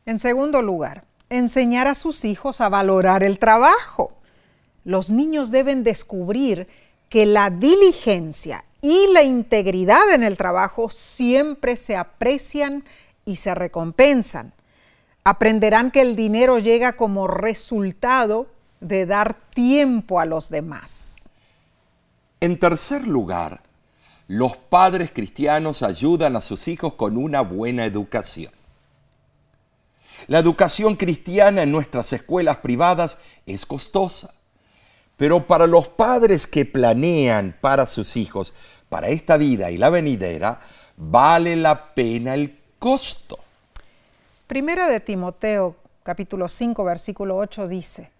[0.05, 4.13] En segundo lugar, enseñar a sus hijos a valorar el trabajo.
[4.83, 6.67] Los niños deben descubrir
[7.09, 12.83] que la diligencia y la integridad en el trabajo siempre se aprecian
[13.25, 14.53] y se recompensan.
[15.23, 18.47] Aprenderán que el dinero llega como resultado
[18.79, 21.29] de dar tiempo a los demás.
[22.39, 23.61] En tercer lugar,
[24.27, 28.53] los padres cristianos ayudan a sus hijos con una buena educación.
[30.27, 34.33] La educación cristiana en nuestras escuelas privadas es costosa,
[35.19, 38.53] pero para los padres que planean para sus hijos,
[38.87, 40.61] para esta vida y la venidera,
[40.95, 43.37] vale la pena el costo.
[44.47, 48.11] Primera de Timoteo capítulo 5 versículo 8 dice,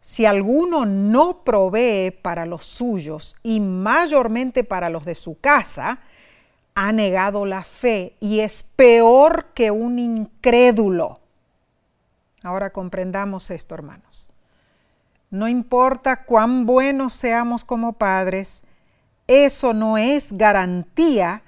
[0.00, 6.00] si alguno no provee para los suyos y mayormente para los de su casa,
[6.74, 11.20] ha negado la fe y es peor que un incrédulo.
[12.42, 14.29] Ahora comprendamos esto, hermanos.
[15.30, 18.64] No importa cuán buenos seamos como padres,
[19.28, 21.44] eso no es garantía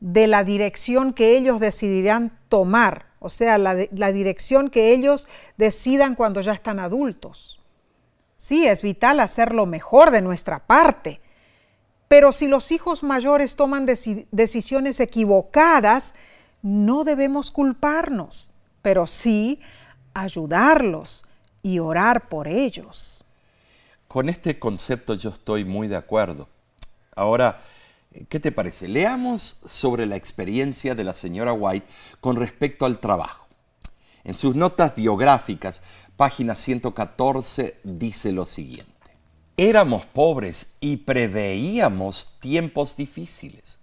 [0.00, 6.40] de la dirección que ellos decidirán tomar, o sea, la, dirección que ellos decidan cuando
[6.40, 7.60] ya están adultos.
[8.36, 11.20] Sí, es vital hacer lo mejor de nuestra parte,
[12.08, 16.14] pero si los hijos mayores toman decisiones equivocadas,
[16.62, 19.60] no debemos culparnos, pero sí
[20.14, 21.24] ayudarlos
[21.62, 23.15] y orar por ellos.
[24.16, 26.48] Con este concepto yo estoy muy de acuerdo.
[27.14, 27.60] Ahora,
[28.30, 28.88] ¿qué te parece?
[28.88, 31.86] Leamos sobre la experiencia de la señora White
[32.22, 33.46] con respecto al trabajo.
[34.24, 35.82] En sus notas biográficas,
[36.16, 38.90] página 114, dice lo siguiente.
[39.58, 43.80] Éramos pobres y preveíamos tiempos difíciles.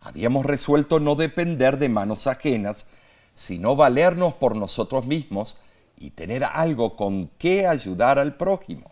[0.00, 2.86] Habíamos resuelto no depender de manos ajenas,
[3.34, 5.58] sino valernos por nosotros mismos
[5.98, 8.90] y tener algo con qué ayudar al prójimo.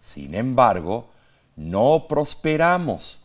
[0.00, 1.10] Sin embargo,
[1.56, 3.20] no prosperamos.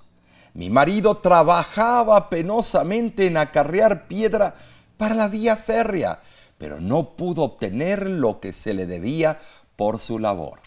[0.53, 4.55] Mi marido trabajaba penosamente en acarrear piedra
[4.97, 6.19] para la vía férrea,
[6.57, 9.39] pero no pudo obtener lo que se le debía
[9.75, 10.59] por su labor.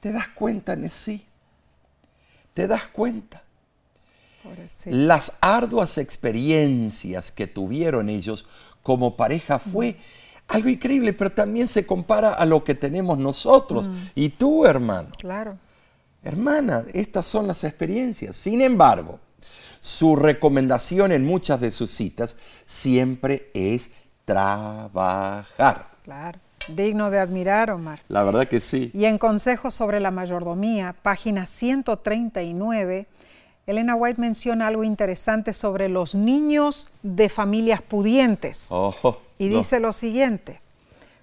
[0.00, 1.24] ¿Te das cuenta, Nessie?
[2.54, 3.42] ¿Te das cuenta?
[4.86, 8.46] Las arduas experiencias que tuvieron ellos
[8.82, 9.98] como pareja fue
[10.50, 13.92] algo increíble, pero también se compara a lo que tenemos nosotros mm.
[14.14, 15.08] y tú, hermano.
[15.18, 15.56] Claro.
[16.22, 18.36] Hermana, estas son las experiencias.
[18.36, 19.18] Sin embargo,
[19.80, 22.36] su recomendación en muchas de sus citas
[22.66, 23.90] siempre es
[24.24, 25.88] trabajar.
[26.04, 26.38] Claro.
[26.68, 28.00] Digno de admirar, Omar.
[28.08, 28.90] La verdad que sí.
[28.92, 33.06] Y en Consejos sobre la Mayordomía, página 139,
[33.66, 38.68] Elena White menciona algo interesante sobre los niños de familias pudientes.
[38.70, 40.60] Oh, y dice lo siguiente,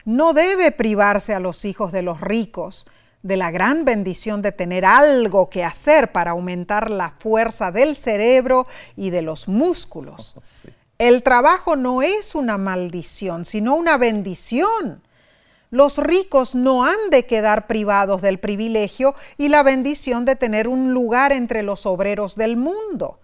[0.06, 2.86] no debe privarse a los hijos de los ricos
[3.24, 8.68] de la gran bendición de tener algo que hacer para aumentar la fuerza del cerebro
[8.96, 10.36] y de los músculos.
[10.98, 15.04] El trabajo no es una maldición, sino una bendición.
[15.70, 20.94] Los ricos no han de quedar privados del privilegio y la bendición de tener un
[20.94, 23.20] lugar entre los obreros del mundo.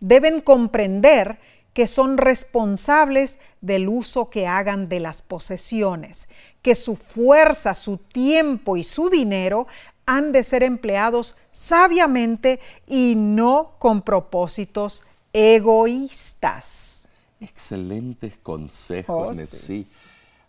[0.00, 1.38] Deben comprender
[1.72, 6.28] que son responsables del uso que hagan de las posesiones,
[6.62, 9.66] que su fuerza, su tiempo y su dinero
[10.06, 15.02] han de ser empleados sabiamente y no con propósitos
[15.32, 17.08] egoístas.
[17.40, 19.86] Excelentes consejos, oh, sí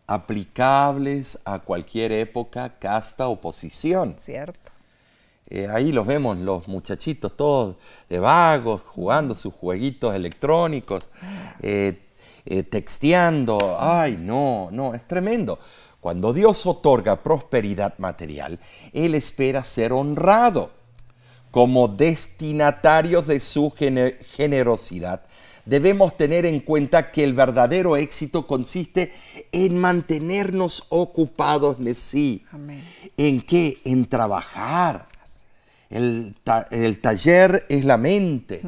[0.08, 4.16] aplicables a cualquier época, casta o posición.
[4.18, 4.72] Cierto.
[5.48, 7.76] Eh, ahí los vemos los muchachitos todos
[8.10, 11.08] de vagos, jugando sus jueguitos electrónicos,
[11.62, 12.02] eh,
[12.46, 13.78] eh, texteando.
[13.80, 15.60] Ay, no, no, es tremendo.
[16.00, 18.60] Cuando Dios otorga prosperidad material,
[18.94, 20.72] Él espera ser honrado
[21.52, 25.24] como destinatarios de su generosidad
[25.66, 29.14] debemos tener en cuenta que el verdadero éxito consiste
[29.52, 32.46] en mantenernos ocupados en sí.
[33.18, 33.80] ¿En qué?
[33.84, 35.08] En trabajar.
[35.90, 36.36] El,
[37.02, 38.62] taller es la mente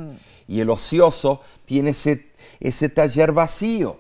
[0.48, 4.00] y el ocioso tiene ese, ese taller vacío.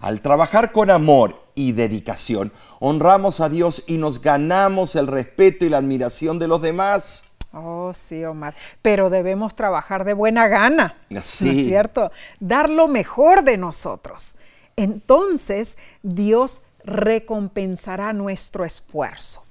[0.00, 5.70] Al trabajar con amor y dedicación, honramos a Dios y nos ganamos el respeto y
[5.70, 7.22] la admiración de los demás.
[7.56, 8.54] Oh, sí, Omar.
[8.82, 10.94] Pero debemos trabajar de buena gana.
[11.22, 11.44] Sí.
[11.44, 12.12] ¿No es cierto?
[12.38, 14.36] Dar lo mejor de nosotros.
[14.76, 19.42] Entonces, Dios recompensará nuestro esfuerzo.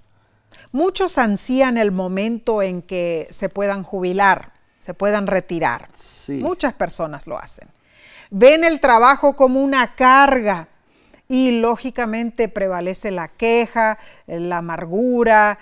[0.72, 5.90] Muchos ansían el momento en que se puedan jubilar, se puedan retirar.
[5.94, 6.42] Sí.
[6.44, 7.68] Muchas personas lo hacen.
[8.30, 10.68] Ven el trabajo como una carga
[11.28, 15.58] y lógicamente prevalece la queja, la amargura,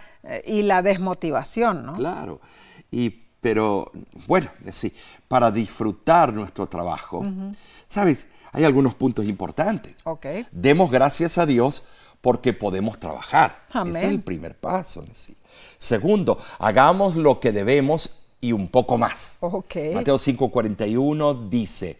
[0.46, 1.94] y la desmotivación, ¿no?
[1.94, 2.42] Claro.
[2.92, 3.10] Y,
[3.42, 3.92] pero,
[4.28, 4.94] bueno, sí,
[5.28, 7.26] para disfrutar nuestro trabajo,
[7.88, 8.28] ¿sabes?
[8.52, 9.96] Hay algunos puntos importantes.
[10.04, 10.46] Okay.
[10.52, 11.84] Demos gracias a Dios
[12.22, 13.66] porque podemos trabajar.
[13.72, 13.96] Amén.
[13.96, 15.04] Ese es el primer paso.
[15.12, 15.36] ¿sí?
[15.78, 19.38] Segundo, hagamos lo que debemos y un poco más.
[19.40, 19.94] Okay.
[19.94, 21.98] Mateo 5:41 dice,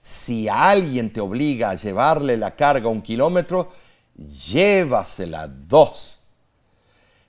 [0.00, 3.68] si alguien te obliga a llevarle la carga un kilómetro,
[4.16, 6.19] llévasela dos.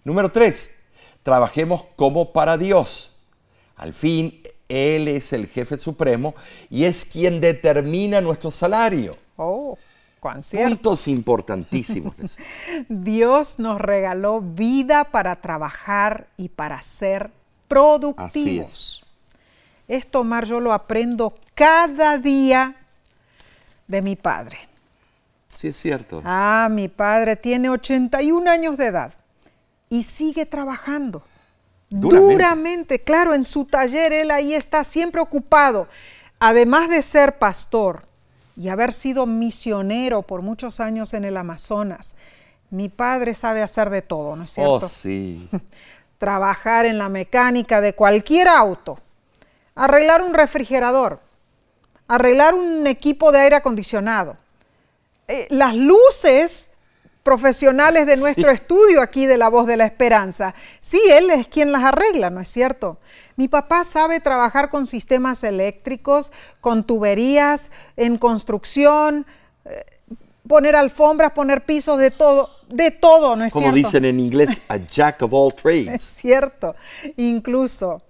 [0.03, 0.75] Número tres,
[1.21, 3.15] trabajemos como para Dios.
[3.75, 6.33] Al fin, Él es el jefe supremo
[6.69, 9.15] y es quien determina nuestro salario.
[9.37, 9.77] Oh,
[10.19, 12.15] cuán Puntos importantísimos.
[12.89, 17.29] Dios nos regaló vida para trabajar y para ser
[17.67, 19.05] productivos.
[19.87, 22.75] Esto, Mar, yo lo aprendo cada día
[23.87, 24.57] de mi padre.
[25.53, 26.23] Sí, es cierto.
[26.25, 29.13] Ah, mi padre tiene 81 años de edad
[29.91, 31.21] y sigue trabajando.
[31.89, 32.33] Duramente.
[32.33, 32.99] Duramente.
[33.01, 35.87] claro, en su taller él ahí está siempre ocupado.
[36.39, 38.05] Además de ser pastor
[38.55, 42.15] y haber sido misionero por muchos años en el Amazonas,
[42.69, 44.73] mi padre sabe hacer de todo, ¿no es cierto?
[44.75, 45.49] Oh, sí.
[46.17, 48.97] Trabajar en la mecánica de cualquier auto,
[49.75, 51.19] arreglar un refrigerador,
[52.07, 54.37] arreglar un equipo de aire acondicionado,
[55.27, 56.70] eh, las luces
[57.23, 58.55] profesionales de nuestro Sí.
[58.55, 60.53] estudio aquí de La Voz de la Esperanza.
[60.79, 62.97] Sí, él es quien las arregla, ¿no es cierto?
[63.35, 69.25] Mi papá sabe trabajar con sistemas eléctricos, con tuberías, en construcción,
[69.65, 69.85] eh,
[70.47, 73.75] poner alfombras, poner pisos, de todo, de todo, ¿no es Como cierto?
[73.75, 76.01] dicen en inglés, a jack of all Es trades.
[76.15, 76.75] cierto.
[77.17, 78.01] Incluso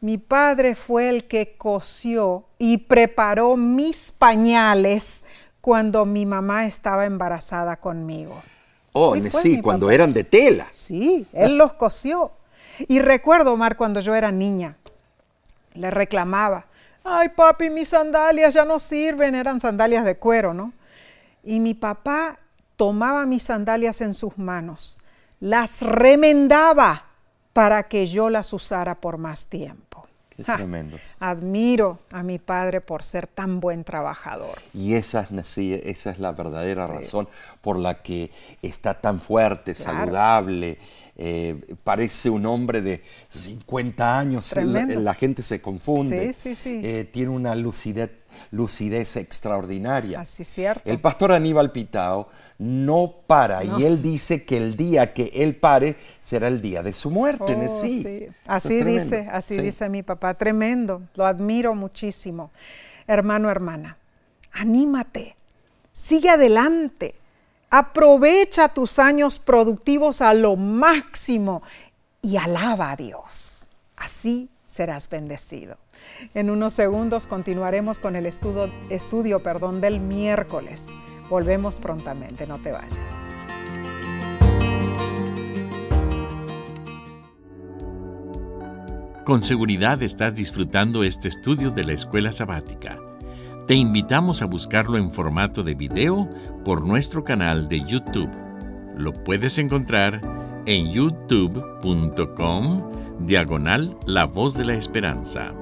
[0.00, 5.22] mi padre fue el que cosió y preparó mis pañales
[5.62, 8.42] cuando mi mamá estaba embarazada conmigo.
[8.92, 9.94] Oh, Sí, sí, cuando papá.
[9.94, 10.66] eran de tela.
[10.70, 12.32] Sí, él los cosió.
[12.88, 14.76] Y recuerdo, Omar, cuando yo era niña,
[15.74, 16.66] le reclamaba,
[17.04, 20.72] ay papi, mis sandalias ya no sirven, eran sandalias de cuero, ¿no?
[21.44, 22.38] Y mi papá
[22.76, 24.98] tomaba mis sandalias en sus manos,
[25.40, 27.04] las remendaba
[27.52, 29.91] para que yo las usara por más tiempo.
[30.36, 31.14] Qué Ja, tremendos.
[31.20, 34.58] Admiro a mi padre por ser tan buen trabajador.
[34.72, 37.28] Y esa es, sí, esa es la verdadera razón
[37.60, 38.30] por la que
[38.62, 39.98] está tan fuerte, Claro.
[40.00, 40.78] saludable.
[41.16, 44.50] eh, parece un hombre de 50 años.
[44.56, 45.00] La, Tremendo.
[45.00, 46.32] la gente se confunde.
[46.32, 46.80] Sí, sí, sí.
[46.82, 48.10] Eh, tiene una lucidez,
[48.50, 50.20] lucidez extraordinaria.
[50.20, 50.82] Así es cierto.
[50.84, 52.28] El pastor Aníbal Pitao
[52.58, 56.92] no para y él dice que el día que él pare será el día de
[56.92, 57.56] su muerte.
[57.56, 58.02] Oh, sí.
[58.02, 58.24] sí.
[58.24, 59.02] Eso Así es tremendo.
[59.04, 59.60] dice, así Sí.
[59.62, 62.50] dice mi papá, tremendo, lo admiro muchísimo.
[63.06, 63.96] Hermano, hermana,
[64.52, 65.36] anímate,
[65.92, 67.14] sigue adelante,
[67.70, 71.62] aprovecha tus años productivos a lo máximo
[72.20, 73.66] y alaba a Dios.
[73.96, 75.76] Así serás bendecido.
[76.34, 80.86] En unos segundos continuaremos con el estudio, estudio perdón, del miércoles.
[81.28, 82.98] Volvemos prontamente, no te vayas.
[89.24, 92.98] Con seguridad estás disfrutando este estudio de la escuela sabática.
[93.68, 96.28] Te invitamos a buscarlo en formato de video
[96.64, 98.30] por nuestro canal de YouTube.
[98.96, 100.20] Lo puedes encontrar
[100.66, 102.82] en youtube.com
[103.20, 105.52] diagonal La Voz de la Esperanza.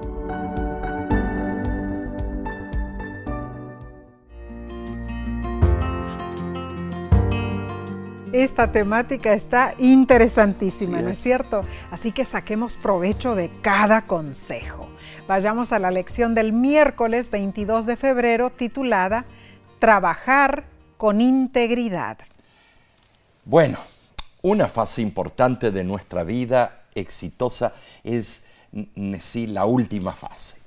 [8.43, 11.23] Esta temática está interesantísima, Sí ¿no es es.
[11.23, 11.61] cierto?
[11.91, 14.87] Así que saquemos provecho de cada consejo.
[15.27, 19.25] Vayamos a la lección del miércoles 22 de febrero titulada
[19.77, 20.63] Trabajar
[20.97, 22.17] con integridad.
[23.45, 23.77] Bueno,
[24.41, 27.73] una fase importante de nuestra vida exitosa
[28.03, 30.57] es n- sí, la última fase.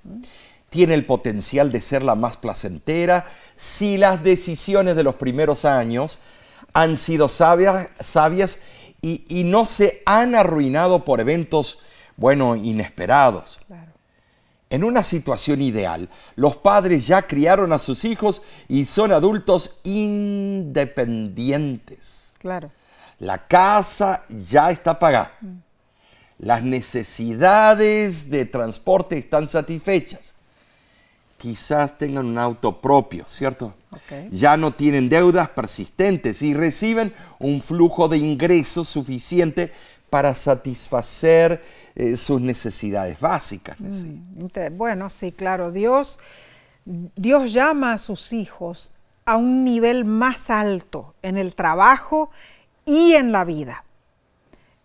[0.70, 6.18] Tiene el potencial de ser la más placentera si las decisiones de los primeros años
[6.74, 8.58] han sido sabias, sabias
[9.00, 11.78] y, y no se han arruinado por eventos,
[12.16, 13.60] bueno, inesperados.
[13.66, 13.92] Claro.
[14.70, 22.34] En una situación ideal, los padres ya criaron a sus hijos y son adultos independientes.
[22.38, 22.72] Claro.
[23.20, 25.38] La casa ya está pagada.
[26.38, 30.33] Las necesidades de transporte están satisfechas.
[31.44, 33.74] Quizás tengan un auto propio, ¿cierto?
[34.30, 39.70] Ya no tienen deudas persistentes y reciben un flujo de ingresos suficiente
[40.08, 41.62] para satisfacer
[41.94, 43.78] eh, sus necesidades básicas.
[43.78, 45.70] Inte- Bueno, sí, claro.
[45.70, 46.18] Dios,
[46.86, 48.92] Dios llama a sus hijos
[49.26, 52.30] a un nivel más alto en el trabajo
[52.86, 53.84] y en la vida.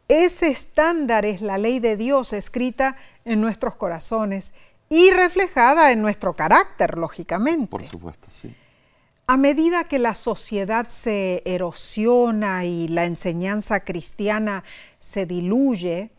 [0.09, 4.51] Ese estándar es la ley de Dios escrita en nuestros corazones
[4.89, 7.67] y reflejada en nuestro carácter, lógicamente.
[7.67, 8.53] Por supuesto, sí.
[9.27, 14.63] A medida que la sociedad se erosiona y la enseñanza cristiana
[14.97, 16.09] se diluye,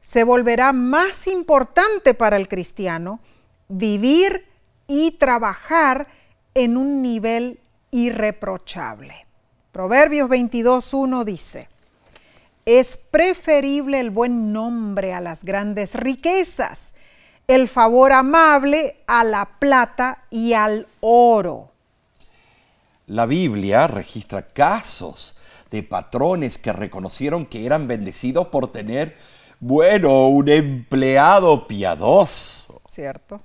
[0.00, 3.20] se volverá más importante para el cristiano
[3.68, 4.46] vivir
[4.86, 6.08] y trabajar
[6.54, 7.60] en un nivel
[7.90, 9.26] irreprochable.
[9.70, 11.68] Proverbios 22.1 dice,
[12.64, 16.93] es preferible el buen nombre a las grandes riquezas,
[17.46, 21.70] el favor amable a la plata y al oro.
[23.06, 25.36] La Biblia registra casos
[25.70, 29.16] de patrones que reconocieron que eran bendecidos por tener,
[29.60, 32.80] bueno, un empleado piadoso.
[32.88, 33.40] Cierto.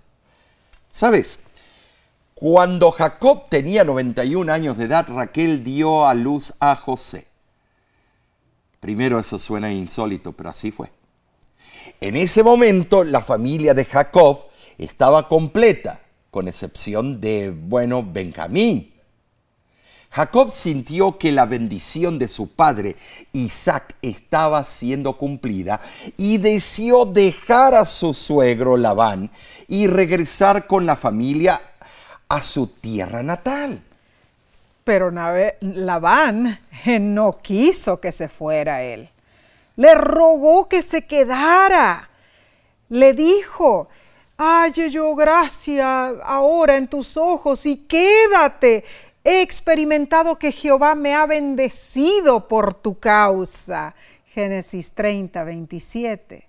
[0.92, 1.42] ¿Sabes?
[2.36, 7.28] Cuando Jacob tenía 91 años de edad, Raquel dio a luz a José.
[8.80, 10.90] Primero eso suena insólito, pero así fue.
[12.02, 14.46] En ese momento la familia de Jacob
[14.78, 18.94] estaba completa, con excepción de, bueno, Benjamín.
[20.12, 22.96] Jacob sintió que la bendición de su padre
[23.32, 25.80] Isaac estaba siendo cumplida
[26.18, 29.30] y deseó dejar a su suegro Labán
[29.68, 31.62] y regresar con la familia
[32.28, 33.84] a su tierra natal.
[34.84, 35.12] Pero
[35.62, 36.60] Labán
[37.00, 39.10] no quiso que se fuera él.
[39.80, 42.10] Le rogó que se quedara.
[42.90, 43.88] Le dijo,
[44.38, 48.84] halle yo gracia ahora en tus ojos y quédate.
[49.24, 53.96] He experimentado que Jehová me ha bendecido por tu causa.
[54.34, 56.48] Génesis 30, 27.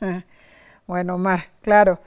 [0.86, 1.98] Bueno, Mar, claro,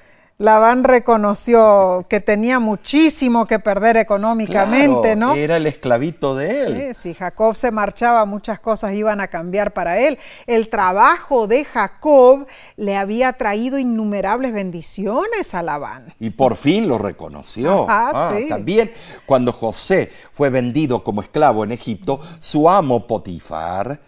[0.41, 5.35] Labán reconoció que tenía muchísimo que perder económicamente, ¿no?
[5.35, 6.95] Era el esclavito de él.
[6.95, 10.17] si Jacob se marchaba, muchas cosas iban a cambiar para él.
[10.47, 16.11] El trabajo de Jacob le había traído innumerables bendiciones a Labán.
[16.19, 17.85] Y por fin lo reconoció.
[17.87, 18.91] Ah, también
[19.27, 24.01] cuando José fue vendido como esclavo en Egipto, su amo Potifar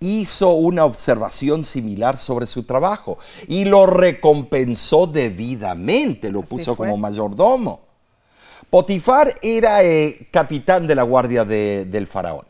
[0.00, 3.18] hizo una observación similar sobre su trabajo
[3.48, 7.80] y lo recompensó debidamente, lo puso como mayordomo.
[8.70, 12.44] Potifar era el eh, capitán de la guardia del faraón.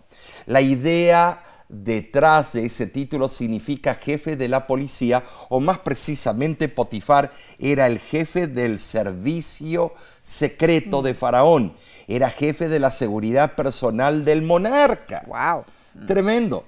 [0.47, 7.32] La idea detrás de ese título significa jefe de la policía, o más precisamente Potifar
[7.59, 9.92] era el jefe del servicio
[10.22, 11.74] secreto de Faraón,
[12.07, 15.24] era jefe de la seguridad personal del monarca.
[15.26, 15.64] ¡Wow!
[16.07, 16.64] Tremendo.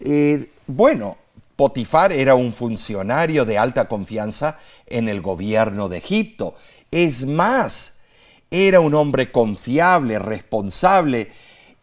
[0.00, 1.16] Eh, bueno,
[1.56, 6.54] Potifar era un funcionario de alta confianza en el gobierno de Egipto.
[6.90, 7.98] Es más,
[8.50, 11.32] era un hombre confiable, responsable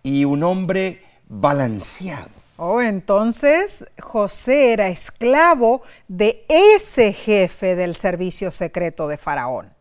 [0.02, 2.30] y un hombre balanceado.
[2.58, 9.74] Oh, entonces José era esclavo de ese jefe del servicio secreto de Faraón.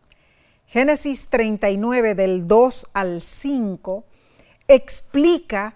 [0.66, 4.04] Génesis 39 del 2 al 5
[4.66, 5.74] explica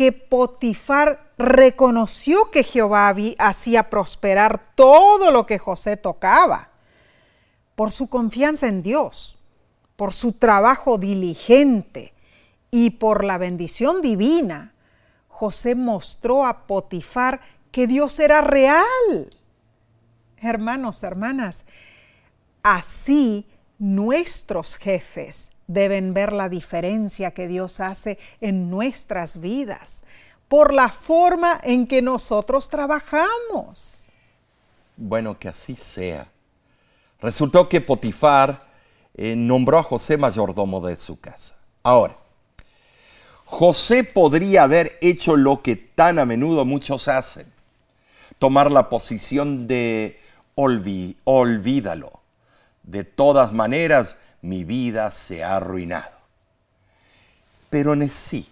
[0.00, 6.70] que Potifar reconoció que Jehová hacía prosperar todo lo que José tocaba.
[7.74, 9.38] Por su confianza en Dios,
[9.96, 12.14] por su trabajo diligente
[12.70, 14.72] y por la bendición divina,
[15.28, 18.86] José mostró a Potifar que Dios era real.
[20.38, 21.66] Hermanos, hermanas,
[22.62, 23.46] así
[23.78, 30.04] nuestros jefes deben ver la diferencia que Dios hace en nuestras vidas
[30.48, 34.06] por la forma en que nosotros trabajamos.
[34.96, 36.26] Bueno, que así sea.
[37.20, 38.66] Resultó que Potifar
[39.14, 41.56] eh, nombró a José mayordomo de su casa.
[41.84, 42.16] Ahora,
[43.44, 47.46] José podría haber hecho lo que tan a menudo muchos hacen,
[48.38, 50.20] tomar la posición de
[50.54, 52.20] olvídalo.
[52.82, 56.10] De todas maneras, mi vida se ha arruinado.
[57.68, 58.48] Pero en sí,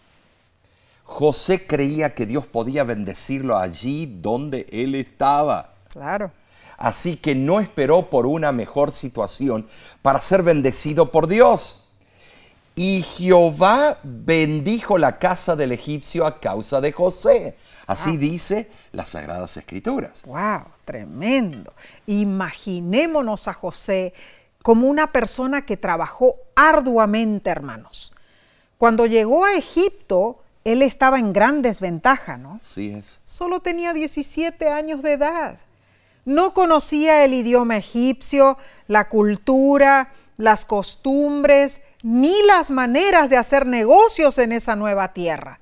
[1.04, 5.72] José creía que Dios podía bendecirlo allí donde él estaba.
[5.88, 6.30] Claro.
[6.76, 9.66] Así que no esperó por una mejor situación
[10.00, 11.84] para ser bendecido por Dios.
[12.76, 17.56] Y Jehová bendijo la casa del egipcio a causa de José.
[17.88, 20.22] Así dice las Sagradas Escrituras.
[20.24, 20.62] ¡Wow!
[20.84, 21.72] Tremendo.
[22.06, 24.14] Imaginémonos a José
[24.68, 28.12] como una persona que trabajó arduamente, hermanos.
[28.76, 32.58] Cuando llegó a Egipto, él estaba en gran desventaja, ¿no?
[32.60, 33.18] Sí es.
[33.24, 35.58] Solo tenía 17 años de edad.
[36.26, 38.58] No conocía el idioma egipcio,
[38.88, 45.60] la cultura, las costumbres, ni las maneras de hacer negocios en esa nueva tierra.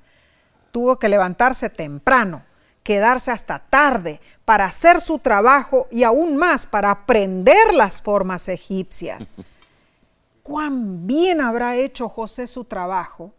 [0.73, 2.43] Tuvo que levantarse temprano,
[2.83, 9.33] quedarse hasta tarde para hacer su trabajo y aún más para aprender las formas egipcias.
[10.41, 13.33] Cuán bien habrá hecho José su trabajo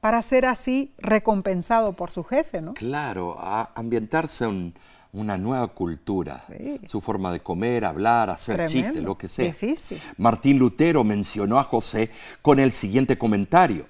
[0.00, 2.74] para ser así recompensado por su jefe, ¿no?
[2.74, 4.74] Claro, a ambientarse en
[5.12, 6.44] una nueva cultura,
[6.86, 9.44] su forma de comer, hablar, hacer chistes, lo que sea.
[9.44, 10.02] Difícil.
[10.16, 12.10] Martín Lutero mencionó a José
[12.42, 13.86] con el siguiente comentario.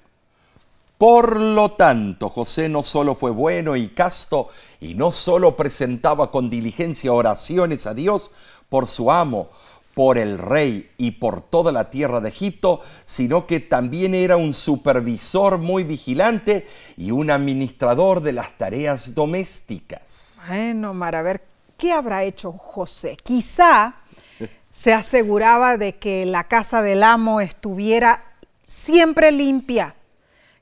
[0.97, 4.47] Por lo tanto, José no solo fue bueno y casto,
[4.79, 8.31] y no solo presentaba con diligencia oraciones a Dios
[8.67, 9.49] por su amo,
[9.93, 14.53] por el rey y por toda la tierra de Egipto, sino que también era un
[14.53, 16.67] supervisor muy vigilante
[16.97, 20.37] y un administrador de las tareas domésticas.
[20.47, 21.43] Bueno, Mar, a ver,
[21.77, 23.17] ¿qué habrá hecho José?
[23.23, 23.95] Quizá
[24.71, 28.23] se aseguraba de que la casa del amo estuviera
[28.61, 29.95] siempre limpia,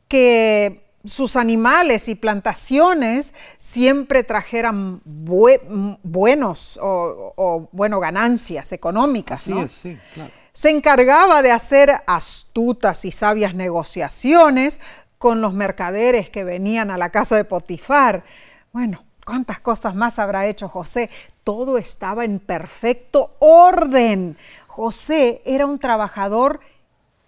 [0.07, 9.41] que sus animales y plantaciones siempre trajeran buenos o, bueno, ganancias económicas.
[9.41, 10.31] Así es, sí, claro.
[10.51, 14.79] Se encargaba de hacer astutas y sabias negociaciones
[15.17, 18.23] con los mercaderes que venían a la casa de Potifar.
[18.71, 21.09] Bueno, ¿cuántas cosas más habrá hecho José?
[21.43, 24.37] Todo estaba en perfecto orden.
[24.67, 26.61] José era un trabajador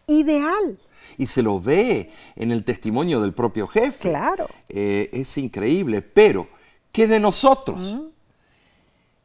[0.08, 0.80] ideal.
[1.18, 4.10] Y se lo ve en el testimonio del propio jefe.
[4.10, 4.48] Claro.
[4.70, 6.02] Eh, es increíble.
[6.02, 6.48] Pero,
[6.92, 7.98] ¿qué de nosotros?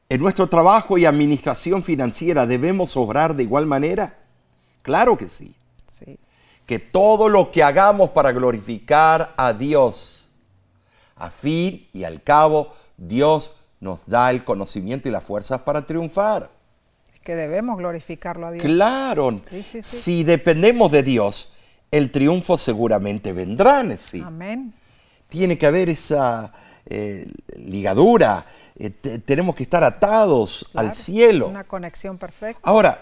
[0.09, 4.18] ¿En nuestro trabajo y administración financiera debemos obrar de igual manera?
[4.82, 5.55] Claro que sí.
[5.86, 6.18] sí.
[6.66, 10.28] Que todo lo que hagamos para glorificar a Dios,
[11.16, 16.51] a fin y al cabo, Dios nos da el conocimiento y las fuerzas para triunfar
[17.22, 18.64] que debemos glorificarlo a Dios.
[18.64, 19.40] Claro,
[19.82, 21.53] si dependemos de Dios,
[21.93, 24.20] el triunfo seguramente vendrá, sí.
[24.24, 24.74] Amén.
[25.28, 26.53] Tiene que haber esa
[26.86, 28.45] eh, ligadura,
[28.76, 31.49] eh, tenemos que estar atados al cielo.
[31.49, 32.61] Una conexión perfecta.
[32.64, 32.99] Ahora,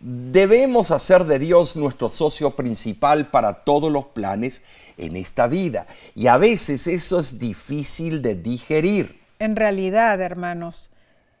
[0.00, 4.62] debemos hacer de Dios nuestro socio principal para todos los planes
[4.98, 5.86] en esta vida.
[6.14, 9.20] Y a veces eso es difícil de digerir.
[9.38, 10.90] En realidad, hermanos,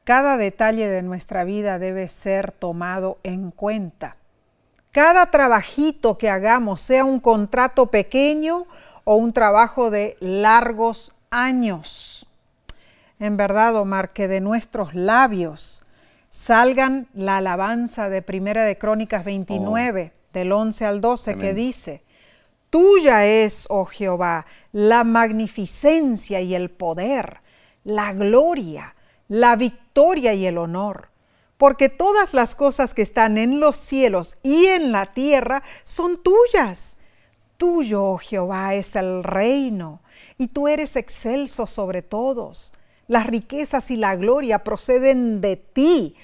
[0.04, 4.16] cada detalle de nuestra vida debe ser tomado en cuenta.
[4.94, 8.68] Cada trabajito que hagamos, sea un contrato pequeño
[9.02, 12.28] o un trabajo de largos años.
[13.18, 15.82] En verdad, Omar, que de nuestros labios
[16.30, 22.04] salgan la alabanza de Primera de Crónicas 29, del 11 al 12, que dice,
[22.70, 27.38] Tuya es, oh Jehová, la magnificencia y el poder,
[27.82, 28.94] la gloria,
[29.26, 31.08] la victoria y el honor,
[31.56, 36.96] porque todas las cosas que están en los cielos y en la tierra son tuyas.
[37.56, 40.00] Tuyo, oh Jehová, es el reino,
[40.38, 42.74] y tú eres excelso sobre todos.
[43.06, 46.16] Las riquezas y la gloria proceden de ti,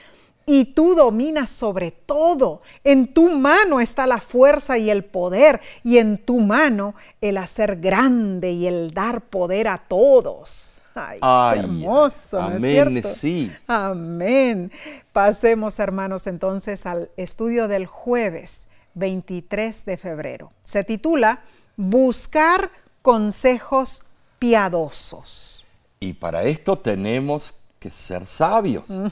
[0.47, 2.61] y tú dominas sobre todo.
[2.83, 7.77] En tu mano está la fuerza y el poder, y en tu mano el hacer
[7.77, 10.70] grande y el dar poder a todos.
[10.95, 12.39] Ay, hermoso.
[12.39, 13.53] amén, sí.
[13.67, 14.73] Amén.
[15.13, 20.53] Pasemos, hermanos, entonces al estudio del jueves 23 de febrero.
[20.63, 21.43] Se titula
[21.77, 22.71] Buscar
[23.03, 24.03] consejos
[24.39, 25.65] piadosos.
[26.01, 28.91] Y para esto tenemos que ser sabios.
[28.91, 29.07] Mm.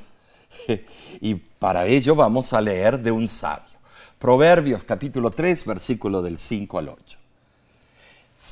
[1.21, 3.79] y para ello vamos a leer de un sabio.
[4.19, 7.18] Proverbios capítulo 3, versículo del 5 al 8.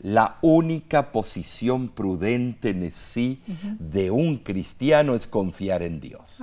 [0.00, 3.42] la única posición prudente en sí
[3.78, 6.40] de un cristiano es confiar en Dios.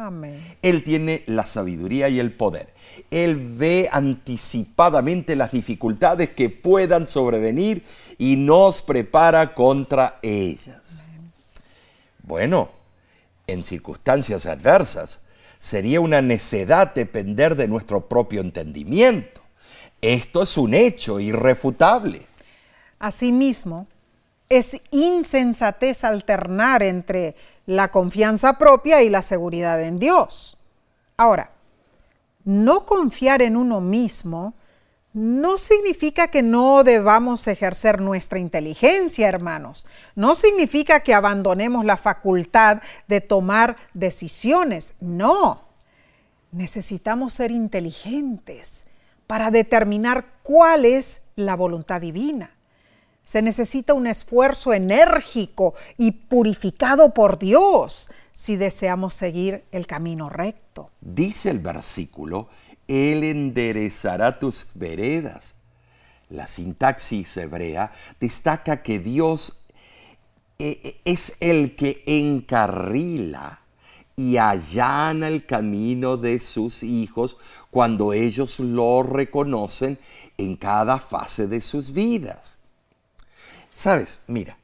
[0.64, 2.74] Él tiene la sabiduría y el poder.
[3.12, 7.84] Él ve anticipadamente las dificultades que puedan sobrevenir
[8.18, 11.06] y nos prepara contra ellas.
[12.24, 12.72] Bueno,
[13.45, 15.22] en circunstancias adversas,
[15.60, 19.41] sería una necedad depender de nuestro propio entendimiento.
[20.02, 22.31] Esto es un hecho irrefutable.
[23.02, 23.88] Asimismo,
[24.47, 27.36] es insensatez alternar entre
[27.66, 30.60] la confianza propia y la seguridad en Dios.
[31.18, 31.49] Ahora,
[32.45, 34.54] no confiar en uno mismo
[35.14, 39.88] no significa que no debamos ejercer nuestra inteligencia, hermanos.
[40.16, 44.93] No significa que abandonemos la facultad de tomar decisiones.
[44.99, 45.64] No.
[46.52, 48.86] Necesitamos ser inteligentes
[49.26, 52.52] para determinar cuál es la voluntad divina.
[53.32, 60.90] Se necesita un esfuerzo enérgico y purificado por Dios si deseamos seguir el camino recto.
[61.00, 62.50] Dice el versículo,
[62.90, 65.54] Él enderezará tus veredas.
[66.28, 69.64] La sintaxis hebrea destaca que Dios
[70.60, 73.62] eh, eh, es el que encarrila
[74.18, 77.38] y allana el camino de sus hijos
[77.70, 79.98] cuando ellos lo reconocen
[80.38, 82.58] en cada fase de sus vidas.
[83.82, 84.60] Sabes, mira,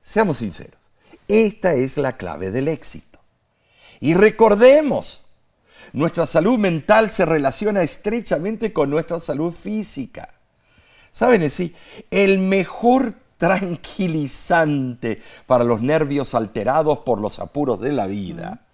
[0.00, 0.78] seamos sinceros,
[1.26, 3.18] esta es la clave del éxito.
[3.98, 5.22] Y recordemos,
[5.92, 10.32] nuestra salud mental se relaciona estrechamente con nuestra salud física.
[11.10, 11.74] ¿Saben sí?
[12.12, 18.64] El mejor tranquilizante para los nervios alterados por los apuros de la vida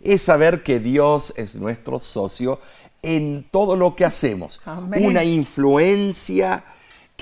[0.00, 2.58] es saber que Dios es nuestro socio
[3.02, 4.60] en todo lo que hacemos.
[5.00, 6.64] Una influencia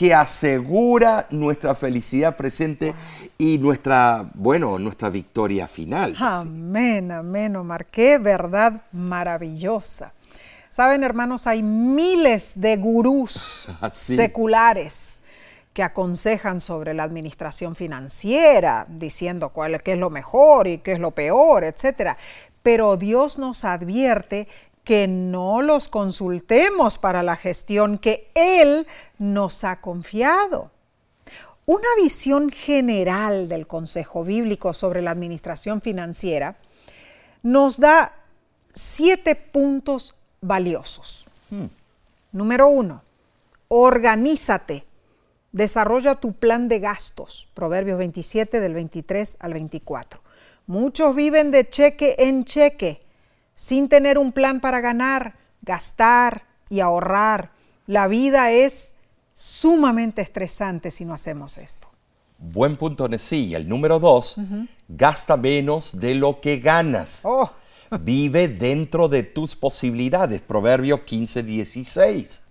[0.01, 2.95] que asegura nuestra felicidad presente
[3.37, 6.17] y nuestra, bueno, nuestra victoria final.
[6.19, 7.85] Amén, amén, Omar.
[7.85, 10.15] Qué verdad maravillosa.
[10.71, 15.21] Saben, hermanos, hay miles de gurús seculares
[15.75, 20.93] que aconsejan sobre la administración financiera, diciendo cuál es, qué es lo mejor y qué
[20.93, 22.17] es lo peor, etc.
[22.63, 24.49] Pero Dios nos advierte
[24.85, 28.87] que no los consultemos para la gestión que Él
[29.19, 30.71] nos ha confiado.
[31.67, 36.57] Una visión general del Consejo Bíblico sobre la administración financiera
[37.43, 38.13] nos da
[38.73, 41.27] siete puntos valiosos.
[41.51, 41.67] Hmm.
[42.33, 43.03] Número uno,
[43.69, 44.85] organízate,
[45.53, 47.49] desarrolla tu plan de gastos.
[47.55, 50.21] Proverbios 27 del 23 al 24.
[50.67, 53.03] Muchos viven de cheque en cheque
[53.61, 57.53] sin tener un plan para ganar, gastar y ahorrar.
[57.87, 58.93] La vida es
[59.35, 61.87] sumamente estresante si no hacemos esto.
[62.39, 63.55] Buen punto, sí.
[63.55, 64.37] El número dos,
[64.89, 67.21] gasta menos de lo que ganas.
[67.25, 67.51] Oh.
[68.01, 70.41] Vive dentro de tus posibilidades.
[70.41, 72.43] Proverbio 15, 16.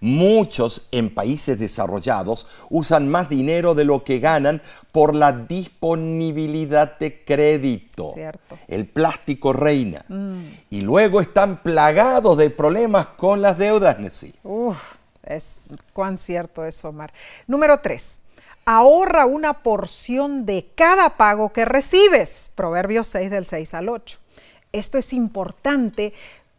[0.00, 7.24] Muchos en países desarrollados usan más dinero de lo que ganan por la disponibilidad de
[7.24, 8.14] crédito.
[8.68, 10.04] El plástico reina.
[10.08, 10.40] Mm.
[10.70, 14.34] Y luego están plagados de problemas con las deudas, Nessie.
[14.44, 14.78] Uf,
[15.24, 17.12] es cuán cierto es, Omar.
[17.46, 18.20] Número tres.
[18.64, 22.50] Ahorra una porción de cada pago que recibes.
[22.54, 24.18] Proverbios 6 del 6 al 8.
[24.72, 26.12] Esto es importante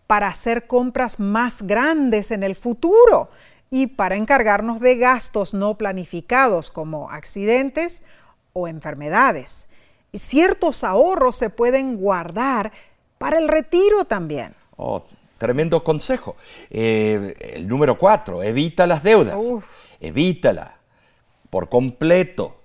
[0.09, 3.29] para hacer compras más grandes en el futuro
[3.69, 8.01] y para encargarnos de gastos no planificados como accidentes
[8.53, 9.67] o enfermedades.
[10.11, 12.71] Y ciertos ahorros se pueden guardar
[13.19, 14.55] para el retiro también.
[14.77, 15.03] Oh,
[15.37, 16.35] tremendo consejo.
[16.71, 19.37] Eh, el número cuatro, evita las deudas.
[20.01, 20.79] Evítala
[21.51, 22.63] por completo.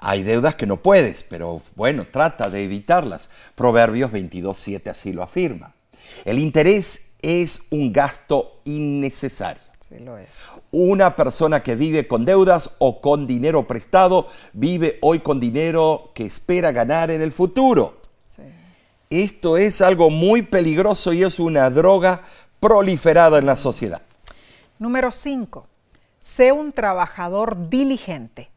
[0.00, 3.28] Hay deudas que no puedes, pero bueno, trata de evitarlas.
[3.54, 5.75] Proverbios 22.7 así lo afirma.
[6.24, 9.62] El interés es un gasto innecesario.
[9.88, 10.44] Sí lo es.
[10.72, 16.24] Una persona que vive con deudas o con dinero prestado vive hoy con dinero que
[16.24, 18.00] espera ganar en el futuro.
[19.08, 22.22] Esto es algo muy peligroso y es una droga
[22.58, 24.02] proliferada en la sociedad.
[24.80, 25.68] Número 5.
[26.18, 28.50] Sé un trabajador diligente.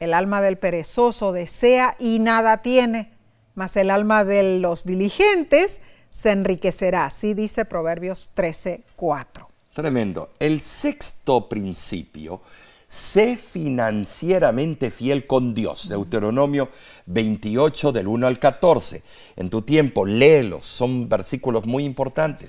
[0.00, 3.12] El alma del perezoso desea y nada tiene,
[3.54, 5.82] mas el alma de los diligentes
[6.14, 7.06] se enriquecerá.
[7.06, 9.48] Así dice Proverbios 13, 4.
[9.74, 10.30] Tremendo.
[10.38, 12.40] El sexto principio,
[12.86, 15.88] sé financieramente fiel con Dios.
[15.88, 16.68] Deuteronomio
[17.06, 19.02] 28 del 1 al 14.
[19.34, 22.48] En tu tiempo, léelos, son versículos muy importantes.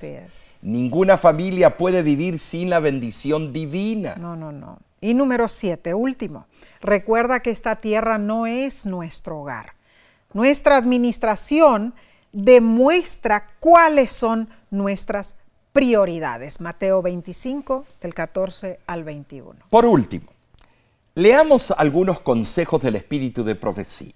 [0.61, 4.15] Ninguna familia puede vivir sin la bendición divina.
[4.17, 4.77] No, no, no.
[5.01, 6.45] Y número 7, último.
[6.81, 9.73] Recuerda que esta tierra no es nuestro hogar.
[10.33, 11.95] Nuestra administración
[12.35, 15.35] demuestra cuáles son nuestras
[15.71, 16.59] prioridades.
[16.59, 19.55] Mateo 25, del 14 al 21.
[19.69, 20.27] Por último,
[21.15, 24.13] leamos algunos consejos del espíritu de profecía.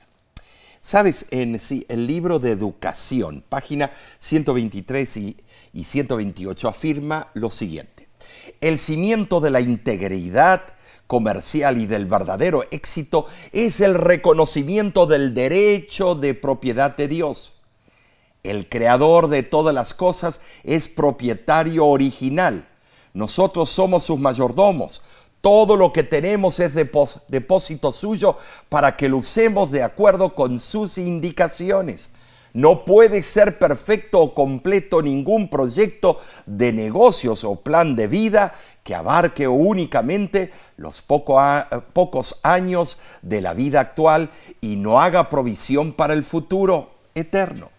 [0.82, 5.38] Sabes, en el libro de educación, página 123 y,
[5.74, 8.10] y 128, afirma lo siguiente.
[8.60, 10.62] El cimiento de la integridad
[11.08, 17.54] comercial y del verdadero éxito es el reconocimiento del derecho de propiedad de Dios
[18.44, 22.68] el creador de todas las cosas es propietario original.
[23.14, 25.02] Nosotros somos sus mayordomos.
[25.42, 28.38] Todo lo que tenemos es depósito suyo
[28.68, 32.10] para que lo usemos de acuerdo con sus indicaciones.
[32.52, 38.96] No puede ser perfecto o completo ningún proyecto de negocios o plan de vida que
[38.96, 44.32] abarque únicamente los pocos años de la vida actual
[44.62, 47.70] y no haga provisión para el futuro eterno.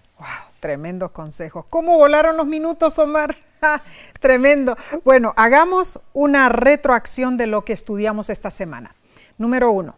[0.61, 1.65] Tremendos consejos.
[1.71, 3.37] ¿Cómo volaron los minutos, Omar?
[4.21, 4.77] Tremendo.
[5.05, 8.95] Bueno, hagamos una retroacción de lo que estudiamos esta semana.
[9.39, 9.97] Número uno,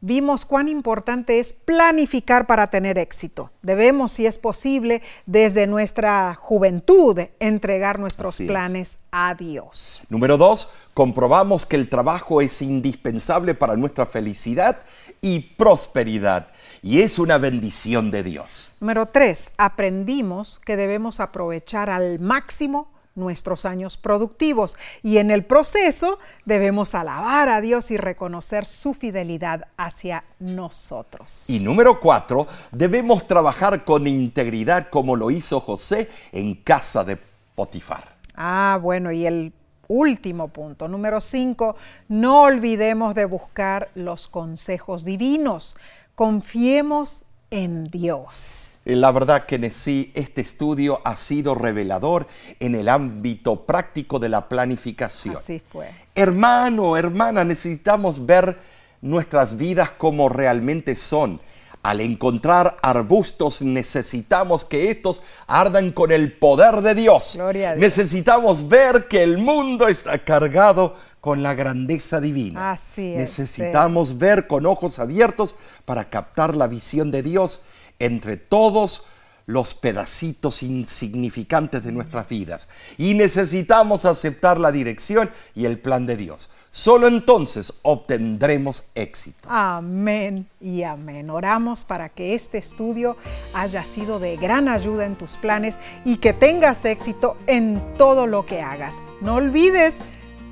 [0.00, 3.50] vimos cuán importante es planificar para tener éxito.
[3.62, 10.02] Debemos, si es posible, desde nuestra juventud, entregar nuestros planes a Dios.
[10.08, 14.78] Número dos, comprobamos que el trabajo es indispensable para nuestra felicidad
[15.20, 16.48] y prosperidad
[16.82, 18.70] y es una bendición de Dios.
[18.80, 26.18] Número tres, aprendimos que debemos aprovechar al máximo nuestros años productivos y en el proceso
[26.44, 31.44] debemos alabar a Dios y reconocer su fidelidad hacia nosotros.
[31.48, 37.18] Y número cuatro, debemos trabajar con integridad como lo hizo José en casa de
[37.54, 38.16] Potifar.
[38.34, 39.52] Ah, bueno, y el
[39.90, 41.76] último punto, número cinco,
[42.08, 45.76] no olvidemos de buscar los consejos divinos.
[46.14, 48.78] Confiemos en Dios.
[48.84, 52.26] La verdad que sí, este estudio ha sido revelador
[52.60, 55.36] en el ámbito práctico de la planificación.
[55.36, 55.90] Así fue.
[56.14, 58.58] Hermano, hermana, necesitamos ver
[59.02, 61.38] nuestras vidas como realmente son.
[61.82, 67.38] Al encontrar arbustos necesitamos que estos ardan con el poder de Dios.
[67.76, 72.72] Necesitamos ver que el mundo está cargado con la grandeza divina.
[72.72, 75.54] Así es, Necesitamos ver con ojos abiertos
[75.86, 77.62] para captar la visión de Dios
[77.98, 79.04] entre todos
[79.46, 82.68] los pedacitos insignificantes de nuestras vidas.
[82.98, 86.48] Y necesitamos aceptar la dirección y el plan de Dios.
[86.70, 89.48] Solo entonces obtendremos éxito.
[89.50, 91.28] Amén y amén.
[91.28, 93.16] Oramos para que este estudio
[93.54, 98.46] haya sido de gran ayuda en tus planes y que tengas éxito en todo lo
[98.46, 98.94] que hagas.
[99.20, 99.98] No olvides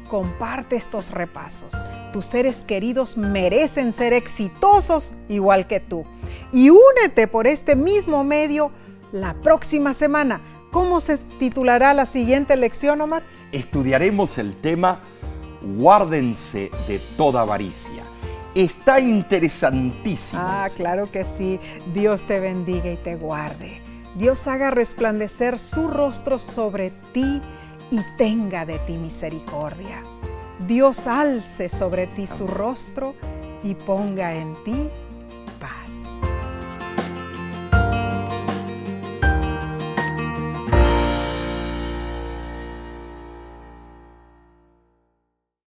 [0.08, 1.72] comparte estos repasos.
[2.12, 6.04] Tus seres queridos merecen ser exitosos igual que tú.
[6.52, 8.72] Y únete por este mismo medio
[9.12, 10.40] la próxima semana.
[10.72, 13.22] ¿Cómo se titulará la siguiente lección, Omar?
[13.52, 15.00] Estudiaremos el tema
[15.62, 18.02] Guárdense de toda avaricia.
[18.54, 20.42] Está interesantísimo.
[20.44, 21.60] Ah, claro que sí.
[21.94, 23.80] Dios te bendiga y te guarde.
[24.16, 27.40] Dios haga resplandecer su rostro sobre ti
[27.90, 30.02] y tenga de ti misericordia.
[30.66, 33.14] Dios alce sobre ti su rostro
[33.62, 34.88] y ponga en ti
[35.60, 36.08] paz.